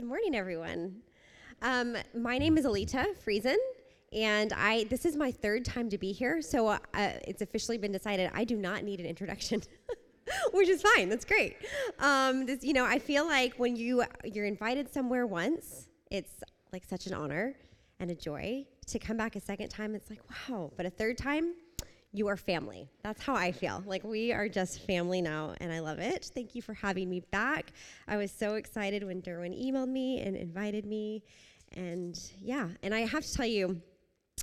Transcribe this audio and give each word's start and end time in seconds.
Good 0.00 0.08
morning, 0.08 0.34
everyone. 0.34 1.02
Um, 1.60 1.94
my 2.14 2.38
name 2.38 2.56
is 2.56 2.64
Elita 2.64 3.04
Friesen, 3.22 3.58
and 4.14 4.50
I 4.54 4.84
this 4.84 5.04
is 5.04 5.14
my 5.14 5.30
third 5.30 5.62
time 5.62 5.90
to 5.90 5.98
be 5.98 6.10
here, 6.10 6.40
so 6.40 6.68
uh, 6.68 6.78
it's 6.94 7.42
officially 7.42 7.76
been 7.76 7.92
decided 7.92 8.30
I 8.32 8.44
do 8.44 8.56
not 8.56 8.82
need 8.82 9.00
an 9.00 9.04
introduction. 9.04 9.62
Which 10.54 10.70
is 10.70 10.80
fine. 10.80 11.10
That's 11.10 11.26
great. 11.26 11.58
Um, 11.98 12.46
this, 12.46 12.64
you 12.64 12.72
know, 12.72 12.86
I 12.86 12.98
feel 12.98 13.26
like 13.26 13.56
when 13.56 13.76
you 13.76 14.02
you're 14.24 14.46
invited 14.46 14.90
somewhere 14.90 15.26
once, 15.26 15.88
it's 16.10 16.32
like 16.72 16.86
such 16.86 17.06
an 17.06 17.12
honor 17.12 17.54
and 17.98 18.10
a 18.10 18.14
joy 18.14 18.64
to 18.86 18.98
come 18.98 19.18
back 19.18 19.36
a 19.36 19.40
second 19.40 19.68
time. 19.68 19.94
It's 19.94 20.08
like 20.08 20.22
wow, 20.30 20.72
but 20.78 20.86
a 20.86 20.90
third 20.90 21.18
time, 21.18 21.52
you 22.12 22.26
are 22.28 22.36
family. 22.36 22.88
That's 23.02 23.22
how 23.22 23.34
I 23.34 23.52
feel. 23.52 23.82
Like 23.86 24.02
we 24.02 24.32
are 24.32 24.48
just 24.48 24.80
family 24.86 25.22
now, 25.22 25.54
and 25.60 25.72
I 25.72 25.78
love 25.78 25.98
it. 26.00 26.30
Thank 26.34 26.54
you 26.54 26.62
for 26.62 26.74
having 26.74 27.08
me 27.08 27.20
back. 27.30 27.72
I 28.08 28.16
was 28.16 28.32
so 28.32 28.54
excited 28.54 29.04
when 29.04 29.22
Derwin 29.22 29.54
emailed 29.56 29.88
me 29.88 30.20
and 30.20 30.36
invited 30.36 30.86
me. 30.86 31.22
And 31.72 32.18
yeah, 32.40 32.68
and 32.82 32.92
I 32.92 33.00
have 33.00 33.24
to 33.24 33.32
tell 33.32 33.46
you, 33.46 33.80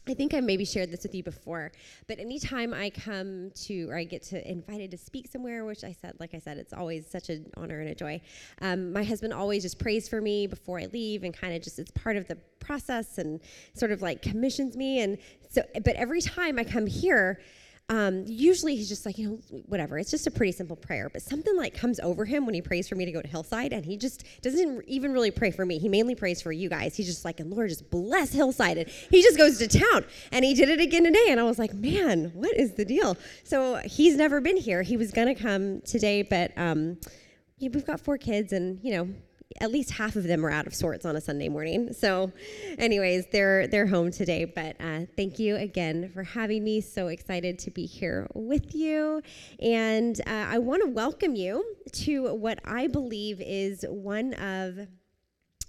I 0.07 0.13
think 0.13 0.33
I 0.33 0.39
maybe 0.39 0.63
shared 0.63 0.91
this 0.91 1.03
with 1.03 1.13
you 1.13 1.23
before, 1.23 1.71
but 2.07 2.19
anytime 2.19 2.73
I 2.73 2.89
come 2.89 3.51
to 3.65 3.89
or 3.89 3.97
I 3.97 4.05
get 4.05 4.21
to 4.23 4.49
invited 4.49 4.91
to 4.91 4.97
speak 4.97 5.27
somewhere, 5.27 5.65
which 5.65 5.83
I 5.83 5.91
said, 5.91 6.13
like 6.19 6.33
I 6.33 6.39
said, 6.39 6.57
it's 6.57 6.71
always 6.71 7.09
such 7.09 7.29
an 7.29 7.51
honor 7.57 7.81
and 7.81 7.89
a 7.89 7.95
joy. 7.95 8.21
Um, 8.61 8.93
my 8.93 9.03
husband 9.03 9.33
always 9.33 9.63
just 9.63 9.79
prays 9.79 10.07
for 10.07 10.21
me 10.21 10.47
before 10.47 10.79
I 10.79 10.85
leave, 10.85 11.23
and 11.23 11.33
kind 11.33 11.53
of 11.53 11.61
just 11.61 11.79
it's 11.79 11.91
part 11.91 12.15
of 12.15 12.27
the 12.27 12.37
process 12.59 13.17
and 13.17 13.41
sort 13.73 13.91
of 13.91 14.01
like 14.01 14.21
commissions 14.21 14.77
me. 14.77 15.01
And 15.01 15.17
so, 15.49 15.63
but 15.83 15.95
every 15.97 16.21
time 16.21 16.57
I 16.57 16.63
come 16.63 16.87
here, 16.87 17.41
um, 17.89 18.25
usually 18.27 18.75
he's 18.75 18.89
just 18.89 19.05
like, 19.05 19.17
you 19.17 19.29
know, 19.29 19.61
whatever. 19.67 19.97
It's 19.97 20.11
just 20.11 20.27
a 20.27 20.31
pretty 20.31 20.51
simple 20.51 20.75
prayer. 20.75 21.09
But 21.09 21.21
something 21.21 21.55
like 21.55 21.73
comes 21.73 22.01
over 22.01 22.25
him 22.25 22.45
when 22.45 22.53
he 22.53 22.61
prays 22.61 22.89
for 22.89 22.95
me 22.95 23.05
to 23.05 23.13
go 23.13 23.21
to 23.21 23.27
Hillside, 23.27 23.71
and 23.71 23.85
he 23.85 23.95
just 23.95 24.25
doesn't 24.41 24.83
even 24.87 25.13
really 25.13 25.31
pray 25.31 25.51
for 25.51 25.65
me. 25.65 25.79
He 25.79 25.87
mainly 25.87 26.13
prays 26.13 26.41
for 26.41 26.51
you 26.51 26.67
guys. 26.67 26.97
He's 26.97 27.05
just 27.05 27.23
like, 27.23 27.39
and 27.39 27.49
Lord, 27.49 27.69
just 27.69 27.89
bless 27.89 28.33
Hillside. 28.33 28.77
And 28.77 28.89
he 29.09 29.21
just 29.21 29.37
goes 29.37 29.57
to 29.59 29.67
town. 29.67 30.03
And 30.33 30.43
he 30.43 30.53
did 30.53 30.67
it 30.67 30.81
again 30.81 31.05
today. 31.05 31.27
And 31.29 31.39
I 31.39 31.43
was 31.43 31.57
like, 31.57 31.73
man, 31.73 32.31
what 32.33 32.55
is 32.57 32.73
the 32.73 32.83
deal? 32.83 33.15
So 33.45 33.77
he's 33.77 34.17
never 34.17 34.41
been 34.41 34.57
here. 34.57 34.81
He 34.81 34.97
was 34.97 35.11
going 35.11 35.33
to 35.33 35.35
come 35.35 35.79
today, 35.81 36.23
but 36.23 36.51
um, 36.57 36.97
we've 37.61 37.85
got 37.85 38.01
four 38.01 38.17
kids, 38.17 38.51
and, 38.51 38.79
you 38.83 38.91
know, 38.95 39.09
at 39.59 39.71
least 39.71 39.91
half 39.91 40.15
of 40.15 40.23
them 40.23 40.45
are 40.45 40.49
out 40.49 40.67
of 40.67 40.75
sorts 40.75 41.05
on 41.05 41.15
a 41.15 41.21
Sunday 41.21 41.49
morning. 41.49 41.93
So, 41.93 42.31
anyways, 42.77 43.27
they're 43.31 43.67
they're 43.67 43.87
home 43.87 44.11
today. 44.11 44.45
But 44.45 44.75
uh, 44.79 45.01
thank 45.15 45.39
you 45.39 45.55
again 45.55 46.11
for 46.13 46.23
having 46.23 46.63
me. 46.63 46.81
So 46.81 47.07
excited 47.07 47.59
to 47.59 47.71
be 47.71 47.85
here 47.85 48.27
with 48.33 48.75
you, 48.75 49.21
and 49.59 50.19
uh, 50.27 50.47
I 50.49 50.59
want 50.59 50.83
to 50.83 50.89
welcome 50.89 51.35
you 51.35 51.63
to 51.93 52.33
what 52.35 52.59
I 52.65 52.87
believe 52.87 53.41
is 53.41 53.85
one 53.87 54.33
of 54.35 54.87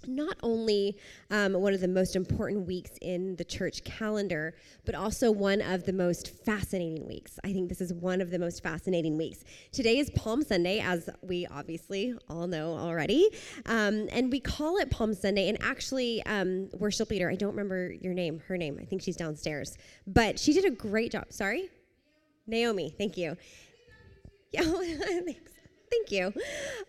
not 0.07 0.37
only 0.43 0.97
um, 1.29 1.53
one 1.53 1.73
of 1.73 1.81
the 1.81 1.87
most 1.87 2.15
important 2.15 2.65
weeks 2.67 2.91
in 3.01 3.35
the 3.35 3.43
church 3.43 3.83
calendar, 3.83 4.55
but 4.85 4.95
also 4.95 5.31
one 5.31 5.61
of 5.61 5.85
the 5.85 5.93
most 5.93 6.29
fascinating 6.45 7.07
weeks. 7.07 7.39
I 7.43 7.53
think 7.53 7.69
this 7.69 7.81
is 7.81 7.93
one 7.93 8.21
of 8.21 8.31
the 8.31 8.39
most 8.39 8.63
fascinating 8.63 9.17
weeks. 9.17 9.43
Today 9.71 9.99
is 9.99 10.09
Palm 10.11 10.41
Sunday, 10.41 10.79
as 10.79 11.09
we 11.21 11.45
obviously 11.47 12.15
all 12.29 12.47
know 12.47 12.73
already. 12.73 13.29
Um, 13.65 14.07
and 14.11 14.31
we 14.31 14.39
call 14.39 14.77
it 14.77 14.89
Palm 14.89 15.13
Sunday. 15.13 15.49
And 15.49 15.57
actually, 15.61 16.23
um, 16.25 16.69
worship 16.77 17.09
leader, 17.09 17.29
I 17.29 17.35
don't 17.35 17.51
remember 17.51 17.91
your 17.91 18.13
name, 18.13 18.41
her 18.47 18.57
name, 18.57 18.77
I 18.81 18.85
think 18.85 19.01
she's 19.01 19.17
downstairs, 19.17 19.77
but 20.07 20.39
she 20.39 20.53
did 20.53 20.65
a 20.65 20.71
great 20.71 21.11
job. 21.11 21.25
Sorry? 21.29 21.69
Naomi, 22.47 22.93
thank 22.97 23.17
you. 23.17 23.37
Yeah. 24.51 24.63
Thank 25.89 26.11
you. 26.11 26.33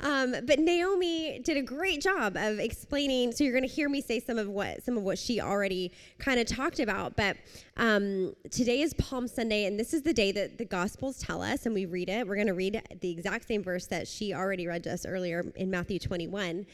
Um, 0.01 0.35
but 0.45 0.59
Naomi 0.59 1.41
did 1.43 1.57
a 1.57 1.63
great 1.63 2.03
job 2.03 2.37
of 2.37 2.59
explaining. 2.59 3.33
So 3.33 3.45
you're 3.45 3.53
going 3.53 3.67
to 3.67 3.75
hear 3.75 3.89
me 3.89 4.01
say 4.01 4.21
some 4.21 4.39
of 4.39 4.49
what 4.49 4.83
some 4.83 4.97
of 4.97 5.03
what 5.03 5.19
she 5.19 5.41
already 5.41 5.93
kind 6.19 6.39
of 6.39 6.47
talked 6.47 6.81
about. 6.81 7.17
But 7.17 7.37
um, 7.77 8.35
today 8.51 8.83
is 8.83 8.93
Palm 8.95 9.27
Sunday, 9.27 9.65
and 9.65 9.79
this 9.79 9.95
is 9.95 10.03
the 10.03 10.13
day 10.13 10.33
that 10.33 10.59
the 10.59 10.65
Gospels 10.65 11.19
tell 11.19 11.43
us, 11.43 11.65
and 11.65 11.75
we 11.75 11.87
read 11.87 12.09
it. 12.09 12.27
We're 12.27 12.35
going 12.35 12.47
to 12.47 12.55
read 12.55 12.83
the 13.01 13.11
exact 13.11 13.49
same 13.49 13.63
verse 13.63 13.87
that 13.87 14.07
she 14.07 14.35
already 14.35 14.67
read 14.67 14.85
to 14.85 14.93
us 14.93 15.07
earlier 15.07 15.51
in 15.57 15.71
Matthew 15.71 15.99
21. 15.99 16.67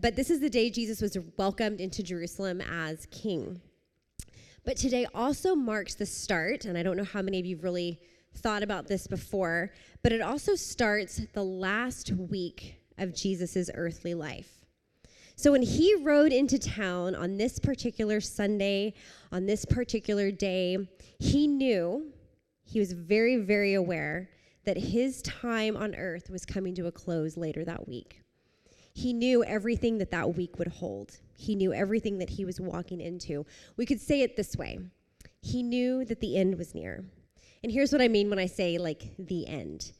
But 0.00 0.16
this 0.16 0.30
is 0.30 0.40
the 0.40 0.50
day 0.50 0.70
Jesus 0.70 1.00
was 1.00 1.16
welcomed 1.38 1.80
into 1.80 2.02
Jerusalem 2.02 2.60
as 2.60 3.06
King. 3.06 3.60
But 4.64 4.76
today 4.76 5.06
also 5.14 5.54
marks 5.54 5.94
the 5.94 6.04
start, 6.04 6.66
and 6.66 6.76
I 6.76 6.82
don't 6.82 6.98
know 6.98 7.04
how 7.04 7.22
many 7.22 7.40
of 7.40 7.46
you 7.46 7.56
really 7.56 7.98
thought 8.34 8.62
about 8.62 8.86
this 8.86 9.06
before, 9.06 9.72
but 10.02 10.12
it 10.12 10.20
also 10.20 10.54
starts 10.54 11.20
the 11.32 11.44
last 11.44 12.12
week 12.12 12.76
of 12.98 13.14
Jesus' 13.14 13.70
earthly 13.74 14.14
life. 14.14 14.60
So 15.36 15.52
when 15.52 15.62
he 15.62 15.94
rode 15.94 16.32
into 16.32 16.58
town 16.58 17.14
on 17.14 17.38
this 17.38 17.58
particular 17.58 18.20
Sunday, 18.20 18.92
on 19.32 19.46
this 19.46 19.64
particular 19.64 20.30
day, 20.30 20.76
he 21.18 21.46
knew, 21.46 22.12
he 22.62 22.78
was 22.78 22.92
very, 22.92 23.36
very 23.36 23.74
aware 23.74 24.28
that 24.64 24.76
his 24.76 25.22
time 25.22 25.76
on 25.76 25.94
earth 25.94 26.28
was 26.28 26.44
coming 26.44 26.74
to 26.74 26.86
a 26.86 26.92
close 26.92 27.36
later 27.36 27.64
that 27.64 27.88
week. 27.88 28.20
He 28.92 29.12
knew 29.12 29.42
everything 29.44 29.98
that 29.98 30.10
that 30.10 30.36
week 30.36 30.58
would 30.58 30.68
hold. 30.68 31.20
He 31.36 31.54
knew 31.54 31.72
everything 31.72 32.18
that 32.18 32.30
he 32.30 32.44
was 32.44 32.60
walking 32.60 33.00
into. 33.00 33.46
We 33.76 33.86
could 33.86 34.00
say 34.00 34.20
it 34.20 34.36
this 34.36 34.56
way 34.56 34.78
He 35.40 35.62
knew 35.62 36.04
that 36.04 36.20
the 36.20 36.36
end 36.36 36.58
was 36.58 36.74
near. 36.74 37.04
And 37.62 37.70
here's 37.70 37.92
what 37.92 38.00
I 38.00 38.08
mean 38.08 38.30
when 38.30 38.38
I 38.38 38.46
say, 38.46 38.78
like, 38.78 39.12
the 39.18 39.46
end. 39.46 39.92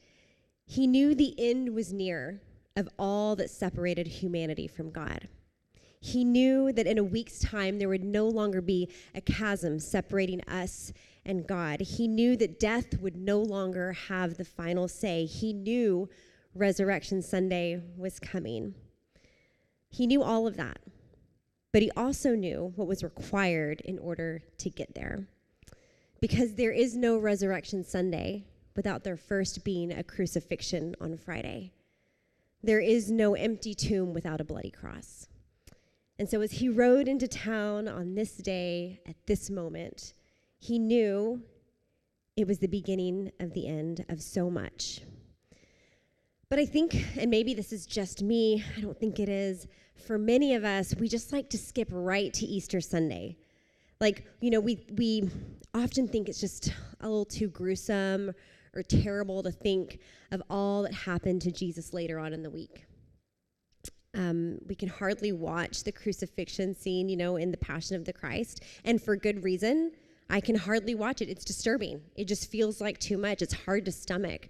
He 0.65 0.87
knew 0.87 1.13
the 1.13 1.35
end 1.37 1.75
was 1.75 1.93
near 1.93 2.41
of 2.75 2.89
all 2.97 3.35
that 3.35 3.49
separated 3.49 4.07
humanity 4.07 4.67
from 4.67 4.89
God. 4.89 5.27
He 5.99 6.23
knew 6.23 6.71
that 6.73 6.87
in 6.87 6.97
a 6.97 7.03
week's 7.03 7.39
time, 7.39 7.77
there 7.77 7.89
would 7.89 8.03
no 8.03 8.27
longer 8.27 8.61
be 8.61 8.89
a 9.13 9.21
chasm 9.21 9.79
separating 9.79 10.41
us 10.45 10.91
and 11.25 11.45
God. 11.45 11.81
He 11.81 12.07
knew 12.07 12.35
that 12.37 12.59
death 12.59 12.99
would 12.99 13.15
no 13.15 13.39
longer 13.39 13.93
have 13.93 14.37
the 14.37 14.45
final 14.45 14.87
say. 14.87 15.25
He 15.25 15.53
knew 15.53 16.09
Resurrection 16.55 17.21
Sunday 17.21 17.81
was 17.95 18.19
coming. 18.19 18.73
He 19.89 20.07
knew 20.07 20.23
all 20.23 20.47
of 20.47 20.57
that, 20.57 20.79
but 21.71 21.83
he 21.83 21.91
also 21.95 22.33
knew 22.33 22.73
what 22.75 22.87
was 22.87 23.03
required 23.03 23.81
in 23.81 23.99
order 23.99 24.41
to 24.57 24.69
get 24.69 24.95
there 24.95 25.27
because 26.21 26.53
there 26.53 26.71
is 26.71 26.95
no 26.95 27.17
resurrection 27.17 27.83
Sunday 27.83 28.45
without 28.75 29.03
there 29.03 29.17
first 29.17 29.63
being 29.63 29.91
a 29.91 30.03
crucifixion 30.03 30.95
on 31.01 31.17
Friday. 31.17 31.73
There 32.63 32.79
is 32.79 33.11
no 33.11 33.33
empty 33.33 33.73
tomb 33.73 34.13
without 34.13 34.39
a 34.39 34.45
bloody 34.45 34.69
cross. 34.69 35.27
And 36.19 36.29
so, 36.29 36.41
as 36.41 36.51
he 36.51 36.69
rode 36.69 37.07
into 37.07 37.27
town 37.27 37.87
on 37.87 38.13
this 38.13 38.37
day, 38.37 39.01
at 39.07 39.15
this 39.25 39.49
moment, 39.49 40.13
he 40.59 40.77
knew 40.77 41.41
it 42.37 42.47
was 42.47 42.59
the 42.59 42.67
beginning 42.67 43.31
of 43.39 43.53
the 43.53 43.67
end 43.67 44.05
of 44.07 44.21
so 44.21 44.49
much. 44.49 45.01
But 46.49 46.59
I 46.59 46.65
think, 46.65 46.95
and 47.17 47.31
maybe 47.31 47.55
this 47.55 47.73
is 47.73 47.87
just 47.87 48.21
me, 48.21 48.63
I 48.77 48.81
don't 48.81 48.99
think 48.99 49.19
it 49.19 49.29
is, 49.29 49.67
for 49.95 50.19
many 50.19 50.53
of 50.53 50.63
us, 50.63 50.93
we 50.95 51.07
just 51.07 51.33
like 51.33 51.49
to 51.49 51.57
skip 51.57 51.87
right 51.91 52.31
to 52.33 52.45
Easter 52.45 52.81
Sunday. 52.81 53.37
Like, 54.01 54.25
you 54.41 54.49
know, 54.49 54.59
we, 54.59 54.83
we 54.97 55.29
often 55.75 56.07
think 56.07 56.27
it's 56.27 56.41
just 56.41 56.73
a 56.99 57.07
little 57.07 57.23
too 57.23 57.47
gruesome 57.47 58.33
or 58.73 58.81
terrible 58.81 59.43
to 59.43 59.51
think 59.51 59.99
of 60.31 60.41
all 60.49 60.81
that 60.81 60.93
happened 60.93 61.43
to 61.43 61.51
Jesus 61.51 61.93
later 61.93 62.17
on 62.17 62.33
in 62.33 62.41
the 62.41 62.49
week. 62.49 62.85
Um, 64.15 64.57
we 64.67 64.75
can 64.75 64.89
hardly 64.89 65.31
watch 65.31 65.83
the 65.83 65.91
crucifixion 65.91 66.75
scene, 66.75 67.09
you 67.09 67.15
know, 67.15 67.37
in 67.37 67.51
the 67.51 67.57
Passion 67.57 67.95
of 67.95 68.03
the 68.03 68.11
Christ, 68.11 68.63
and 68.83 69.01
for 69.01 69.15
good 69.15 69.43
reason. 69.43 69.91
I 70.29 70.41
can 70.41 70.55
hardly 70.55 70.95
watch 70.95 71.21
it. 71.21 71.29
It's 71.29 71.45
disturbing. 71.45 72.01
It 72.15 72.25
just 72.25 72.49
feels 72.49 72.81
like 72.81 72.97
too 72.97 73.17
much. 73.17 73.41
It's 73.41 73.53
hard 73.53 73.85
to 73.85 73.91
stomach. 73.91 74.49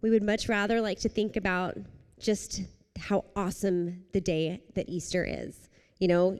We 0.00 0.10
would 0.10 0.22
much 0.22 0.48
rather 0.48 0.80
like 0.80 1.00
to 1.00 1.08
think 1.08 1.36
about 1.36 1.76
just 2.20 2.62
how 2.98 3.24
awesome 3.34 4.04
the 4.12 4.20
day 4.20 4.62
that 4.74 4.88
Easter 4.88 5.24
is. 5.24 5.68
You 5.98 6.08
know, 6.08 6.38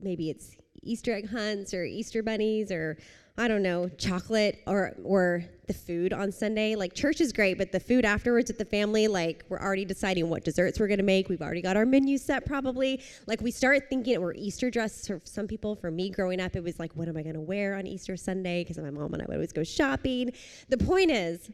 maybe 0.00 0.30
it's 0.30 0.56
Easter 0.82 1.14
egg 1.14 1.30
hunts 1.30 1.72
or 1.72 1.84
Easter 1.84 2.22
bunnies 2.22 2.70
or 2.70 2.98
I 3.38 3.48
don't 3.48 3.62
know, 3.62 3.88
chocolate 3.96 4.62
or 4.66 4.94
or 5.04 5.44
the 5.66 5.72
food 5.72 6.12
on 6.12 6.30
Sunday. 6.32 6.74
Like 6.74 6.92
church 6.92 7.20
is 7.20 7.32
great, 7.32 7.56
but 7.56 7.72
the 7.72 7.80
food 7.80 8.04
afterwards 8.04 8.50
with 8.50 8.58
the 8.58 8.64
family, 8.66 9.08
like 9.08 9.44
we're 9.48 9.60
already 9.60 9.86
deciding 9.86 10.28
what 10.28 10.44
desserts 10.44 10.78
we're 10.78 10.88
gonna 10.88 11.02
make. 11.02 11.30
We've 11.30 11.40
already 11.40 11.62
got 11.62 11.76
our 11.76 11.86
menu 11.86 12.18
set 12.18 12.44
probably. 12.44 13.02
Like 13.26 13.40
we 13.40 13.50
start 13.50 13.88
thinking 13.88 14.20
we're 14.20 14.34
Easter 14.34 14.70
dressed 14.70 15.06
for 15.06 15.22
some 15.24 15.46
people. 15.46 15.74
For 15.74 15.90
me 15.90 16.10
growing 16.10 16.40
up, 16.40 16.56
it 16.56 16.62
was 16.62 16.78
like, 16.78 16.92
what 16.92 17.08
am 17.08 17.16
I 17.16 17.22
gonna 17.22 17.40
wear 17.40 17.74
on 17.76 17.86
Easter 17.86 18.16
Sunday? 18.16 18.64
Because 18.64 18.76
my 18.78 18.90
mom 18.90 19.14
and 19.14 19.22
I 19.22 19.26
would 19.26 19.36
always 19.36 19.52
go 19.52 19.64
shopping. 19.64 20.32
The 20.68 20.78
point 20.78 21.10
is, 21.10 21.50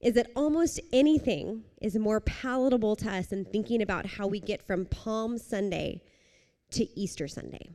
is 0.00 0.14
that 0.14 0.26
almost 0.36 0.80
anything 0.92 1.62
is 1.80 1.96
more 1.96 2.20
palatable 2.20 2.96
to 2.96 3.10
us 3.10 3.28
than 3.28 3.46
thinking 3.46 3.80
about 3.80 4.04
how 4.04 4.26
we 4.26 4.40
get 4.40 4.60
from 4.66 4.84
Palm 4.86 5.38
Sunday 5.38 6.02
to 6.72 6.86
Easter 6.98 7.28
Sunday 7.28 7.70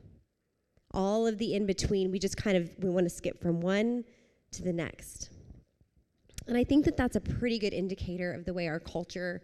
all 0.91 1.27
of 1.27 1.37
the 1.37 1.53
in 1.53 1.65
between, 1.65 2.11
we 2.11 2.19
just 2.19 2.37
kind 2.37 2.57
of 2.57 2.69
we 2.79 2.89
want 2.89 3.05
to 3.05 3.09
skip 3.09 3.41
from 3.41 3.61
one 3.61 4.03
to 4.51 4.63
the 4.63 4.73
next. 4.73 5.29
And 6.47 6.57
I 6.57 6.63
think 6.63 6.85
that 6.85 6.95
that's 6.95 7.15
a 7.15 7.21
pretty 7.21 7.59
good 7.59 7.73
indicator 7.73 8.33
of 8.33 8.45
the 8.45 8.53
way 8.53 8.67
our 8.67 8.79
culture 8.79 9.41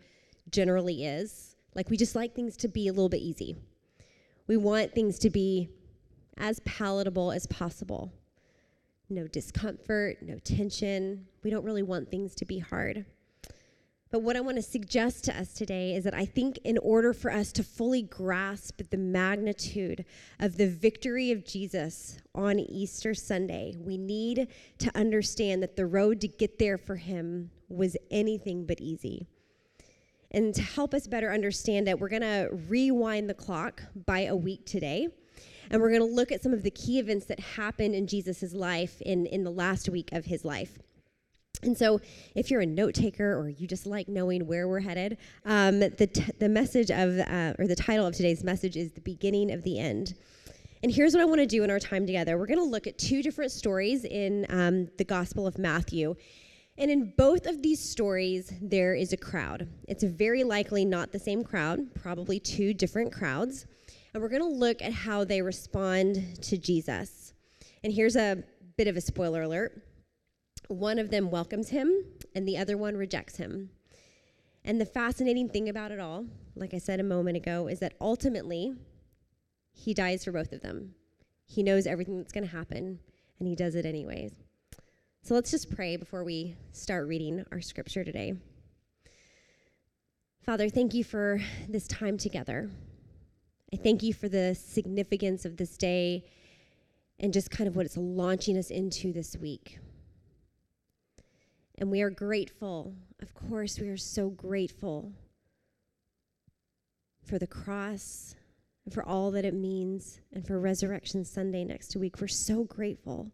generally 0.50 1.06
is. 1.06 1.56
Like 1.76 1.90
we 1.90 1.98
just 1.98 2.16
like 2.16 2.34
things 2.34 2.56
to 2.58 2.68
be 2.68 2.88
a 2.88 2.94
little 2.94 3.10
bit 3.10 3.22
easy. 3.22 3.58
We 4.48 4.58
want 4.58 4.94
things 4.94 5.20
to 5.20 5.30
be 5.30 5.70
as 6.38 6.60
palatable 6.62 7.32
as 7.32 7.46
possible. 7.48 8.12
No 9.10 9.28
discomfort, 9.28 10.18
no 10.22 10.40
tension. 10.40 11.28
We 11.44 11.50
don't 11.50 11.66
really 11.66 11.84
want 11.84 12.10
things 12.10 12.36
to 12.36 12.46
be 12.46 12.60
hard. 12.60 13.06
But 14.14 14.22
what 14.22 14.38
I 14.38 14.42
want 14.42 14.58
to 14.58 14.62
suggest 14.62 15.24
to 15.24 15.36
us 15.36 15.54
today 15.54 15.96
is 15.96 16.04
that 16.04 16.14
I 16.14 16.24
think 16.24 16.60
in 16.64 16.78
order 16.78 17.14
for 17.14 17.32
us 17.32 17.52
to 17.54 17.64
fully 17.64 18.04
grasp 18.04 18.80
the 18.92 18.98
magnitude 18.98 20.06
of 20.40 20.56
the 20.56 20.68
victory 20.68 21.32
of 21.32 21.44
Jesus 21.44 22.20
on 22.36 22.60
Easter 22.60 23.16
Sunday, 23.16 23.76
we 23.80 23.98
need 23.98 24.50
to 24.78 24.96
understand 24.96 25.64
that 25.64 25.76
the 25.76 25.88
road 25.88 26.22
to 26.22 26.28
get 26.28 26.60
there 26.60 26.78
for 26.78 26.96
him 26.96 27.50
was 27.70 27.98
anything 28.12 28.68
but 28.68 28.80
easy. 28.80 29.26
And 30.30 30.54
to 30.54 30.62
help 30.62 30.94
us 30.94 31.08
better 31.08 31.34
understand 31.34 31.88
it, 31.88 32.00
we're 32.00 32.08
going 32.08 32.22
to 32.22 32.50
rewind 32.70 33.28
the 33.28 33.34
clock 33.34 33.82
by 34.06 34.26
a 34.26 34.36
week 34.36 34.64
today. 34.68 35.08
And 35.72 35.82
we're 35.82 35.90
going 35.90 36.08
to 36.08 36.16
look 36.16 36.32
at 36.32 36.44
some 36.44 36.54
of 36.54 36.62
the 36.62 36.70
key 36.70 37.00
events 37.00 37.26
that 37.26 37.40
happened 37.40 37.96
in 37.96 38.06
Jesus' 38.06 38.54
life 38.54 39.02
in, 39.02 39.26
in 39.26 39.44
the 39.44 39.50
last 39.50 39.90
week 39.90 40.10
of 40.12 40.26
his 40.26 40.46
life. 40.46 40.78
And 41.64 41.78
so, 41.78 42.02
if 42.36 42.52
you're 42.52 42.62
a 42.62 42.66
note 42.66 42.94
taker 42.94 43.38
or 43.38 43.50
you 43.50 43.68
just 43.68 43.86
like 43.86 44.08
knowing 44.08 44.46
where 44.48 44.68
we're 44.68 44.80
headed, 44.80 45.18
um, 45.46 45.80
the, 45.80 46.10
t- 46.12 46.32
the 46.40 46.50
message 46.50 46.92
of, 46.92 47.20
uh, 47.20 47.54
or 47.58 47.68
the 47.68 47.76
title 47.76 48.06
of 48.06 48.16
today's 48.16 48.44
message 48.44 48.76
is 48.76 48.92
The 48.92 49.02
Beginning 49.02 49.52
of 49.52 49.64
the 49.64 49.80
End. 49.80 50.16
And 50.84 50.92
here's 50.92 51.14
what 51.14 51.22
I 51.22 51.26
want 51.26 51.40
to 51.40 51.48
do 51.48 51.64
in 51.64 51.72
our 51.72 51.80
time 51.80 52.06
together. 52.06 52.38
We're 52.38 52.48
going 52.48 52.60
to 52.60 52.66
look 52.66 52.88
at 52.88 52.98
two 52.98 53.24
different 53.24 53.52
stories 53.52 54.04
in 54.04 54.46
um, 54.50 54.90
the 54.98 55.06
Gospel 55.06 55.48
of 55.48 55.58
Matthew. 55.58 56.16
And 56.78 56.92
in 56.92 57.14
both 57.16 57.46
of 57.46 57.62
these 57.62 57.80
stories, 57.80 58.52
there 58.62 58.94
is 58.94 59.14
a 59.14 59.18
crowd. 59.18 59.70
It's 59.88 60.04
very 60.04 60.44
likely 60.44 60.84
not 60.84 61.12
the 61.12 61.20
same 61.20 61.44
crowd, 61.44 61.94
probably 61.96 62.40
two 62.40 62.74
different 62.74 63.14
crowds. 63.14 63.66
And 64.14 64.22
we're 64.22 64.30
going 64.30 64.42
to 64.42 64.48
look 64.48 64.82
at 64.82 64.92
how 64.92 65.24
they 65.24 65.42
respond 65.42 66.42
to 66.42 66.58
Jesus. 66.58 67.34
And 67.84 67.94
here's 67.94 68.16
a 68.16 68.44
bit 68.76 68.88
of 68.88 68.98
a 68.98 69.02
spoiler 69.02 69.44
alert 69.44 69.82
one 70.68 71.00
of 71.00 71.10
them 71.10 71.30
welcomes 71.30 71.70
him, 71.70 72.06
and 72.36 72.48
the 72.48 72.58
other 72.58 72.78
one 72.78 72.98
rejects 72.98 73.38
him. 73.38 73.70
And 74.66 74.80
the 74.80 74.86
fascinating 74.86 75.50
thing 75.50 75.68
about 75.68 75.92
it 75.92 76.00
all, 76.00 76.26
like 76.56 76.74
I 76.74 76.78
said 76.78 77.00
a 77.00 77.04
moment 77.04 77.38
ago, 77.38 77.68
is 77.68 77.80
that 77.80 77.96
ultimately, 78.00 78.74
he 79.74 79.94
dies 79.94 80.24
for 80.24 80.32
both 80.32 80.54
of 80.54 80.62
them. 80.62 80.96
He 81.46 81.64
knows 81.64 81.86
everything 81.86 82.18
that's 82.18 82.32
going 82.32 82.46
to 82.46 82.56
happen, 82.56 83.00
and 83.40 83.48
he 83.48 83.56
does 83.56 83.76
it 83.76 83.86
anyways. 83.86 84.34
So 85.22 85.34
let's 85.36 85.52
just 85.52 85.74
pray 85.74 85.98
before 85.98 86.24
we 86.24 86.56
start 86.72 87.08
reading 87.08 87.46
our 87.52 87.62
scripture 87.62 88.04
today. 88.04 88.34
Father, 90.46 90.68
thank 90.68 90.94
you 90.94 91.04
for 91.04 91.40
this 91.70 91.88
time 91.88 92.18
together. 92.18 92.70
I 93.74 93.78
thank 93.78 94.04
you 94.04 94.14
for 94.14 94.28
the 94.28 94.54
significance 94.54 95.46
of 95.46 95.58
this 95.58 95.78
day 95.78 96.26
and 97.20 97.32
just 97.32 97.50
kind 97.50 97.68
of 97.68 97.76
what 97.76 97.86
it's 97.86 97.98
launching 97.98 98.58
us 98.58 98.70
into 98.70 99.14
this 99.14 99.38
week. 99.38 99.80
And 101.78 101.90
we 101.90 102.02
are 102.02 102.10
grateful. 102.10 102.94
Of 103.22 103.34
course, 103.34 103.80
we 103.80 103.90
are 103.90 103.98
so 103.98 104.30
grateful 104.30 105.12
for 107.24 107.40
the 107.40 107.48
cross 107.48 108.36
and 108.86 108.94
for 108.94 109.04
all 109.04 109.32
that 109.32 109.46
it 109.46 109.54
means 109.54 110.20
and 110.32 110.46
for 110.46 110.60
Resurrection 110.60 111.26
Sunday 111.26 111.64
next 111.64 111.96
week. 111.96 112.20
We're 112.20 112.28
so 112.28 112.64
grateful. 112.64 113.32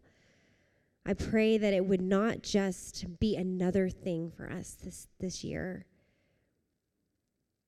I 1.04 1.14
pray 1.14 1.58
that 1.58 1.74
it 1.74 1.86
would 1.86 2.02
not 2.02 2.42
just 2.42 3.18
be 3.18 3.36
another 3.36 3.88
thing 3.88 4.30
for 4.30 4.50
us 4.50 4.76
this, 4.82 5.08
this 5.18 5.42
year, 5.42 5.86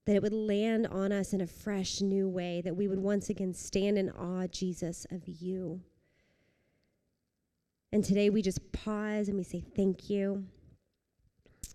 that 0.06 0.16
it 0.16 0.22
would 0.22 0.32
land 0.32 0.86
on 0.86 1.12
us 1.12 1.32
in 1.32 1.40
a 1.40 1.46
fresh, 1.46 2.00
new 2.00 2.28
way, 2.28 2.60
that 2.60 2.76
we 2.76 2.88
would 2.88 2.98
once 2.98 3.30
again 3.30 3.54
stand 3.54 3.98
in 3.98 4.10
awe, 4.10 4.46
Jesus, 4.46 5.06
of 5.10 5.26
you. 5.26 5.80
And 7.90 8.04
today 8.04 8.30
we 8.30 8.42
just 8.42 8.72
pause 8.72 9.28
and 9.28 9.36
we 9.36 9.44
say, 9.44 9.64
Thank 9.75 10.08
you. 10.08 10.44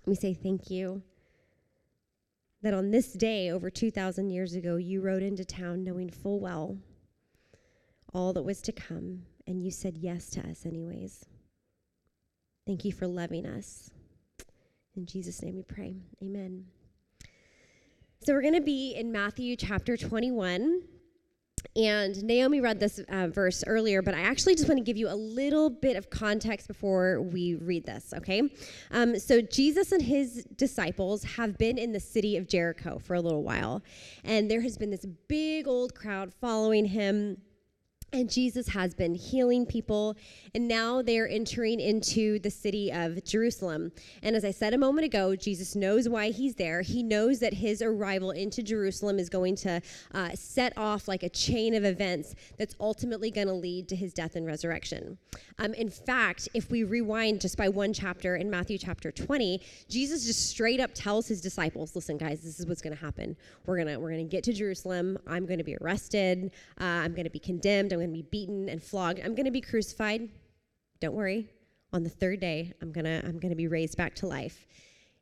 We 0.05 0.15
say 0.15 0.33
thank 0.33 0.69
you 0.69 1.03
that 2.61 2.73
on 2.73 2.91
this 2.91 3.13
day, 3.13 3.51
over 3.51 3.69
2,000 3.69 4.29
years 4.29 4.53
ago, 4.53 4.77
you 4.77 5.01
rode 5.01 5.23
into 5.23 5.45
town 5.45 5.83
knowing 5.83 6.09
full 6.09 6.39
well 6.39 6.77
all 8.13 8.33
that 8.33 8.43
was 8.43 8.61
to 8.61 8.71
come, 8.71 9.23
and 9.45 9.61
you 9.61 9.69
said 9.69 9.97
yes 9.97 10.29
to 10.31 10.41
us, 10.41 10.65
anyways. 10.65 11.25
Thank 12.65 12.83
you 12.85 12.91
for 12.91 13.07
loving 13.07 13.45
us. 13.45 13.91
In 14.95 15.05
Jesus' 15.05 15.41
name 15.43 15.55
we 15.55 15.63
pray. 15.63 15.97
Amen. 16.23 16.65
So 18.23 18.33
we're 18.33 18.41
going 18.41 18.53
to 18.55 18.61
be 18.61 18.95
in 18.95 19.11
Matthew 19.11 19.55
chapter 19.55 19.95
21. 19.95 20.81
And 21.75 22.23
Naomi 22.23 22.61
read 22.61 22.79
this 22.79 22.99
uh, 23.09 23.27
verse 23.27 23.63
earlier, 23.67 24.01
but 24.01 24.13
I 24.13 24.21
actually 24.21 24.55
just 24.55 24.67
want 24.67 24.79
to 24.79 24.83
give 24.83 24.97
you 24.97 25.09
a 25.09 25.15
little 25.15 25.69
bit 25.69 25.95
of 25.95 26.09
context 26.09 26.67
before 26.67 27.21
we 27.21 27.55
read 27.55 27.85
this, 27.85 28.13
okay? 28.15 28.41
Um, 28.91 29.19
so, 29.19 29.41
Jesus 29.41 29.91
and 29.91 30.01
his 30.01 30.45
disciples 30.55 31.23
have 31.23 31.57
been 31.57 31.77
in 31.77 31.91
the 31.91 31.99
city 31.99 32.37
of 32.37 32.47
Jericho 32.47 32.99
for 32.99 33.15
a 33.15 33.21
little 33.21 33.43
while, 33.43 33.83
and 34.23 34.49
there 34.49 34.61
has 34.61 34.77
been 34.77 34.89
this 34.89 35.05
big 35.27 35.67
old 35.67 35.93
crowd 35.95 36.33
following 36.33 36.85
him 36.85 37.37
and 38.13 38.29
Jesus 38.31 38.69
has 38.69 38.93
been 38.93 39.15
healing 39.15 39.65
people, 39.65 40.15
and 40.55 40.65
now 40.65 41.01
they're 41.01 41.27
entering 41.27 41.81
into 41.81 42.39
the 42.39 42.49
city 42.49 42.91
of 42.91 43.21
Jerusalem. 43.25 43.91
And 44.23 44.33
as 44.33 44.45
I 44.45 44.51
said 44.51 44.73
a 44.73 44.77
moment 44.77 45.05
ago, 45.05 45.35
Jesus 45.35 45.75
knows 45.75 46.07
why 46.07 46.29
he's 46.29 46.55
there. 46.55 46.81
He 46.81 47.03
knows 47.03 47.39
that 47.39 47.53
his 47.53 47.81
arrival 47.81 48.31
into 48.31 48.63
Jerusalem 48.63 49.19
is 49.19 49.29
going 49.29 49.55
to 49.57 49.81
uh, 50.13 50.29
set 50.35 50.71
off 50.77 51.09
like 51.09 51.23
a 51.23 51.29
chain 51.29 51.73
of 51.73 51.83
events 51.83 52.33
that's 52.57 52.75
ultimately 52.79 53.29
going 53.29 53.47
to 53.47 53.53
lead 53.53 53.89
to 53.89 53.95
his 53.95 54.13
death 54.13 54.37
and 54.37 54.45
resurrection. 54.45 55.17
Um, 55.59 55.73
in 55.73 55.89
fact, 55.89 56.47
if 56.53 56.69
we 56.69 56.83
rewind 56.83 57.41
just 57.41 57.57
by 57.57 57.67
one 57.67 57.91
chapter 57.91 58.37
in 58.37 58.49
Matthew 58.49 58.77
chapter 58.77 59.11
20, 59.11 59.61
Jesus 59.89 60.25
just 60.25 60.49
straight 60.49 60.79
up 60.79 60.91
tells 60.93 61.27
his 61.27 61.41
disciples, 61.41 61.95
"Listen, 61.95 62.17
guys, 62.17 62.41
this 62.41 62.59
is 62.59 62.67
what's 62.67 62.81
going 62.81 62.95
to 62.95 63.01
happen. 63.01 63.35
We're 63.65 63.77
gonna 63.77 63.99
we're 63.99 64.11
gonna 64.11 64.23
get 64.23 64.43
to 64.45 64.53
Jerusalem. 64.53 65.17
I'm 65.27 65.45
going 65.45 65.57
to 65.57 65.63
be 65.63 65.75
arrested. 65.81 66.51
Uh, 66.79 66.83
I'm 66.85 67.13
going 67.13 67.25
to 67.25 67.29
be 67.29 67.39
condemned." 67.39 67.96
I'm 67.97 68.11
going 68.11 68.23
to 68.23 68.23
be 68.23 68.29
beaten 68.29 68.69
and 68.69 68.81
flogged. 68.81 69.19
I'm 69.19 69.35
going 69.35 69.45
to 69.45 69.51
be 69.51 69.61
crucified. 69.61 70.29
Don't 70.99 71.15
worry. 71.15 71.49
On 71.93 72.03
the 72.03 72.09
third 72.09 72.39
day, 72.39 72.73
I'm 72.81 72.91
going 72.91 73.05
to 73.05 73.25
I'm 73.25 73.39
going 73.39 73.49
to 73.49 73.55
be 73.55 73.67
raised 73.67 73.97
back 73.97 74.13
to 74.15 74.27
life. 74.27 74.65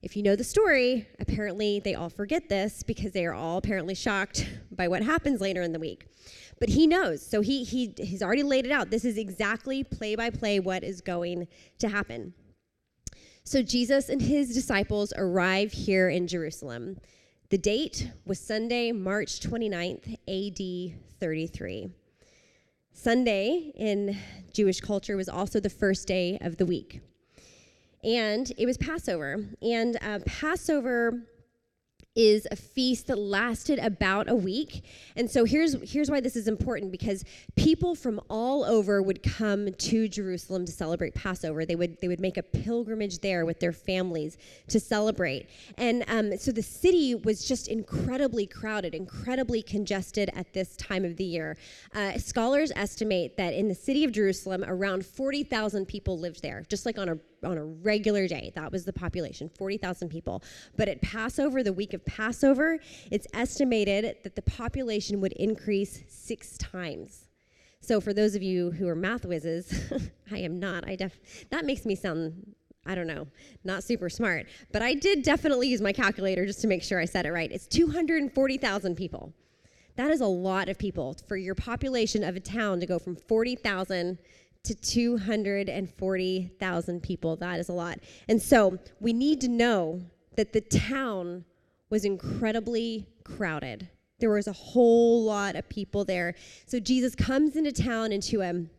If 0.02 0.16
you 0.16 0.24
know 0.24 0.36
the 0.36 0.44
story, 0.44 1.08
apparently 1.20 1.80
they 1.80 1.96
all 1.96 2.10
forget 2.10 2.50
this 2.50 2.84
because 2.84 3.12
they 3.12 3.26
are 3.26 3.34
all 3.34 3.58
apparently 3.58 3.96
shocked 3.96 4.48
by 4.72 4.88
what 4.88 5.02
happens 5.02 5.42
later 5.42 5.62
in 5.62 5.72
the 5.72 5.80
week. 5.80 6.06
But 6.60 6.70
he 6.70 6.86
knows. 6.86 7.26
So 7.26 7.42
he 7.42 7.64
he 7.64 7.94
he's 7.98 8.22
already 8.22 8.44
laid 8.44 8.66
it 8.66 8.72
out. 8.72 8.90
This 8.90 9.06
is 9.06 9.18
exactly 9.18 9.84
play 9.84 10.16
by 10.16 10.30
play 10.30 10.60
what 10.60 10.84
is 10.84 11.02
going 11.02 11.48
to 11.80 11.88
happen. 11.88 12.34
So 13.44 13.62
Jesus 13.62 14.10
and 14.10 14.22
his 14.22 14.54
disciples 14.54 15.14
arrive 15.18 15.72
here 15.72 16.10
in 16.10 16.28
Jerusalem. 16.28 16.98
The 17.50 17.60
date 17.60 18.12
was 18.26 18.40
Sunday, 18.40 18.92
March 18.92 19.40
29th, 19.40 20.14
AD 20.28 21.00
33. 21.20 21.90
Sunday 22.98 23.74
in 23.76 24.18
Jewish 24.54 24.80
culture 24.80 25.18
was 25.18 25.28
also 25.28 25.60
the 25.60 25.70
first 25.70 26.08
day 26.08 26.38
of 26.40 26.56
the 26.56 26.66
week. 26.66 27.02
And 28.04 28.52
it 28.58 28.66
was 28.66 28.78
Passover. 28.78 29.46
And 29.62 29.98
uh, 30.02 30.20
Passover 30.26 31.28
is 32.16 32.48
a 32.50 32.56
feast 32.56 33.08
that 33.08 33.18
lasted 33.18 33.78
about 33.80 34.30
a 34.30 34.36
week. 34.36 34.84
And 35.16 35.30
so 35.30 35.44
here's 35.44 35.76
here's 35.92 36.10
why 36.10 36.22
this 36.22 36.36
is 36.36 36.48
important 36.48 36.92
because 36.92 37.26
people 37.56 37.94
from 37.94 38.22
all 38.30 38.64
over 38.64 39.02
would 39.02 39.22
come 39.22 39.74
to 39.74 40.08
Jerusalem 40.08 40.66
to 40.66 40.72
celebrate 40.72 41.14
Passover. 41.14 41.66
They 41.66 41.76
would 41.76 42.00
they 42.00 42.08
would 42.08 42.22
make 42.22 42.38
a 42.38 42.44
pilgrimage 42.44 43.20
there 43.20 43.46
with 43.46 43.60
their 43.60 43.74
families 43.74 44.38
to 44.70 44.80
celebrate. 44.80 45.50
And 45.78 46.06
um, 46.08 46.38
so 46.38 46.52
the 46.52 46.64
city 46.64 47.16
was 47.16 47.46
just 47.46 47.68
incredibly 47.68 48.48
crowded, 48.48 48.96
incredibly 48.96 49.62
congested 49.62 50.30
at 50.36 50.54
this 50.54 50.76
time 50.78 51.04
of 51.04 51.18
the 51.18 51.26
year. 51.26 51.58
Uh, 51.94 52.18
scholars 52.18 52.72
estimate 52.76 53.36
that 53.38 53.54
in 53.54 53.68
the 53.68 53.76
city 53.76 54.04
of 54.04 54.12
Jerusalem, 54.12 54.64
around 54.66 55.06
40,000 55.06 55.86
people 55.86 56.18
lived 56.18 56.42
there, 56.42 56.64
just 56.70 56.86
like 56.86 56.98
on 56.98 57.10
a 57.10 57.18
on 57.46 57.58
a 57.58 57.64
regular 57.64 58.28
day. 58.28 58.52
That 58.56 58.72
was 58.72 58.86
the 58.86 58.94
population, 58.94 59.50
40,000 59.58 60.10
people. 60.10 60.44
But 60.76 60.90
at 60.90 61.02
Passover, 61.02 61.64
the 61.64 61.74
week 61.74 61.94
of 61.94 62.06
Passover, 62.06 62.80
it's 63.12 63.28
estimated 63.34 64.18
that 64.24 64.36
the 64.36 64.42
population 64.42 65.22
would 65.22 65.34
increase 65.34 66.04
six 66.10 66.58
times. 66.58 67.30
So 67.80 68.02
for 68.02 68.14
those 68.14 68.36
of 68.36 68.42
you 68.42 68.72
who 68.72 68.88
are 68.88 68.96
math 68.96 69.26
whizzes, 69.26 69.92
I 70.32 70.40
am 70.40 70.60
not. 70.60 70.90
I 70.90 70.96
def- 70.96 71.20
that 71.52 71.66
makes 71.66 71.86
me 71.86 71.96
sound 71.96 72.56
I 72.88 72.94
don't 72.94 73.08
know, 73.08 73.28
not 73.64 73.84
super 73.84 74.10
smart, 74.10 74.46
but 74.72 74.84
I 74.84 74.94
did 74.94 75.24
definitely 75.24 75.70
use 75.70 75.82
my 75.82 75.92
calculator 75.92 76.46
just 76.46 76.62
to 76.62 76.68
make 76.68 76.84
sure 76.84 77.00
I 77.00 77.06
said 77.06 77.26
it 77.26 77.32
right. 77.32 77.52
It's 77.52 77.66
240,000 77.66 78.96
people. 78.96 79.34
That 79.96 80.12
is 80.12 80.22
a 80.22 80.28
lot 80.28 80.70
of 80.70 80.78
people 80.78 81.16
for 81.28 81.36
your 81.36 81.56
population 81.56 82.24
of 82.24 82.36
a 82.36 82.40
town 82.40 82.80
to 82.82 82.86
go 82.86 83.00
from 83.00 83.16
40,000 83.16 84.20
to 84.66 84.76
240,000 84.76 87.04
people. 87.04 87.36
That 87.36 87.60
is 87.60 87.70
a 87.70 87.74
lot. 87.74 88.00
And 88.28 88.42
so 88.42 88.80
we 89.00 89.14
need 89.14 89.40
to 89.42 89.48
know 89.48 90.02
that 90.36 90.54
the 90.54 90.62
town 90.62 91.46
was 91.90 92.06
incredibly 92.06 93.08
crowded. 93.24 93.90
There 94.20 94.32
was 94.32 94.48
a 94.48 94.54
whole 94.54 95.24
lot 95.24 95.56
of 95.56 95.68
people 95.70 96.06
there. 96.06 96.36
So 96.66 96.80
Jesus 96.80 97.14
comes 97.16 97.56
into 97.56 97.72
town 97.72 98.12
into 98.12 98.42
a 98.42 98.50
um, 98.50 98.70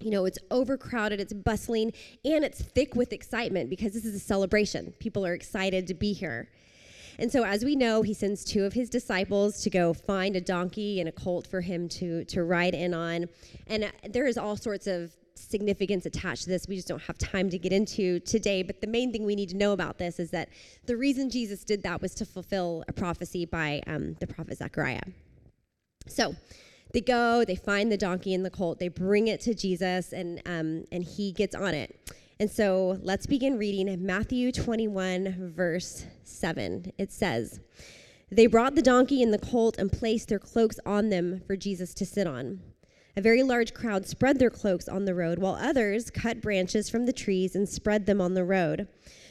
you 0.00 0.10
know, 0.10 0.26
it's 0.26 0.38
overcrowded, 0.50 1.20
it's 1.20 1.32
bustling, 1.32 1.92
and 2.24 2.44
it's 2.44 2.60
thick 2.60 2.94
with 2.94 3.12
excitement 3.12 3.70
because 3.70 3.94
this 3.94 4.04
is 4.04 4.14
a 4.14 4.20
celebration. 4.20 4.92
People 4.98 5.24
are 5.24 5.32
excited 5.32 5.86
to 5.86 5.94
be 5.94 6.12
here. 6.12 6.50
And 7.18 7.30
so, 7.32 7.44
as 7.44 7.64
we 7.64 7.76
know, 7.76 8.02
he 8.02 8.14
sends 8.14 8.44
two 8.44 8.64
of 8.64 8.72
his 8.72 8.90
disciples 8.90 9.62
to 9.62 9.70
go 9.70 9.94
find 9.94 10.36
a 10.36 10.40
donkey 10.40 11.00
and 11.00 11.08
a 11.08 11.12
colt 11.12 11.46
for 11.46 11.60
him 11.60 11.88
to, 11.90 12.24
to 12.26 12.44
ride 12.44 12.74
in 12.74 12.92
on. 12.92 13.26
And 13.66 13.84
uh, 13.84 13.90
there 14.08 14.26
is 14.26 14.36
all 14.36 14.56
sorts 14.56 14.86
of 14.86 15.12
significance 15.34 16.06
attached 16.06 16.44
to 16.44 16.48
this 16.48 16.66
we 16.66 16.76
just 16.76 16.88
don't 16.88 17.02
have 17.02 17.18
time 17.18 17.50
to 17.50 17.58
get 17.58 17.72
into 17.72 18.20
today. 18.20 18.62
But 18.62 18.80
the 18.80 18.86
main 18.86 19.12
thing 19.12 19.24
we 19.24 19.36
need 19.36 19.50
to 19.50 19.56
know 19.56 19.72
about 19.72 19.98
this 19.98 20.18
is 20.18 20.30
that 20.30 20.48
the 20.86 20.96
reason 20.96 21.30
Jesus 21.30 21.64
did 21.64 21.82
that 21.84 22.02
was 22.02 22.14
to 22.16 22.26
fulfill 22.26 22.84
a 22.88 22.92
prophecy 22.92 23.46
by 23.46 23.82
um, 23.86 24.14
the 24.20 24.26
prophet 24.26 24.58
Zechariah. 24.58 25.02
So, 26.06 26.34
they 26.92 27.00
go, 27.00 27.44
they 27.44 27.56
find 27.56 27.90
the 27.90 27.96
donkey 27.96 28.32
and 28.32 28.44
the 28.44 28.50
colt, 28.50 28.78
they 28.78 28.88
bring 28.88 29.26
it 29.28 29.40
to 29.42 29.54
Jesus, 29.54 30.12
and, 30.12 30.40
um, 30.46 30.84
and 30.92 31.04
he 31.04 31.32
gets 31.32 31.54
on 31.54 31.74
it. 31.74 31.94
And 32.38 32.50
so 32.50 32.98
let's 33.00 33.24
begin 33.24 33.56
reading 33.56 34.04
Matthew 34.04 34.52
21, 34.52 35.52
verse 35.56 36.04
7. 36.24 36.92
It 36.98 37.10
says, 37.10 37.60
They 38.30 38.46
brought 38.46 38.74
the 38.74 38.82
donkey 38.82 39.22
and 39.22 39.32
the 39.32 39.38
colt 39.38 39.78
and 39.78 39.90
placed 39.90 40.28
their 40.28 40.38
cloaks 40.38 40.78
on 40.84 41.08
them 41.08 41.40
for 41.46 41.56
Jesus 41.56 41.94
to 41.94 42.04
sit 42.04 42.26
on. 42.26 42.60
A 43.16 43.22
very 43.22 43.42
large 43.42 43.72
crowd 43.72 44.06
spread 44.06 44.38
their 44.38 44.50
cloaks 44.50 44.86
on 44.86 45.06
the 45.06 45.14
road, 45.14 45.38
while 45.38 45.54
others 45.54 46.10
cut 46.10 46.42
branches 46.42 46.90
from 46.90 47.06
the 47.06 47.12
trees 47.14 47.56
and 47.56 47.66
spread 47.66 48.04
them 48.04 48.20
on 48.20 48.34
the 48.34 48.44
road. 48.44 48.86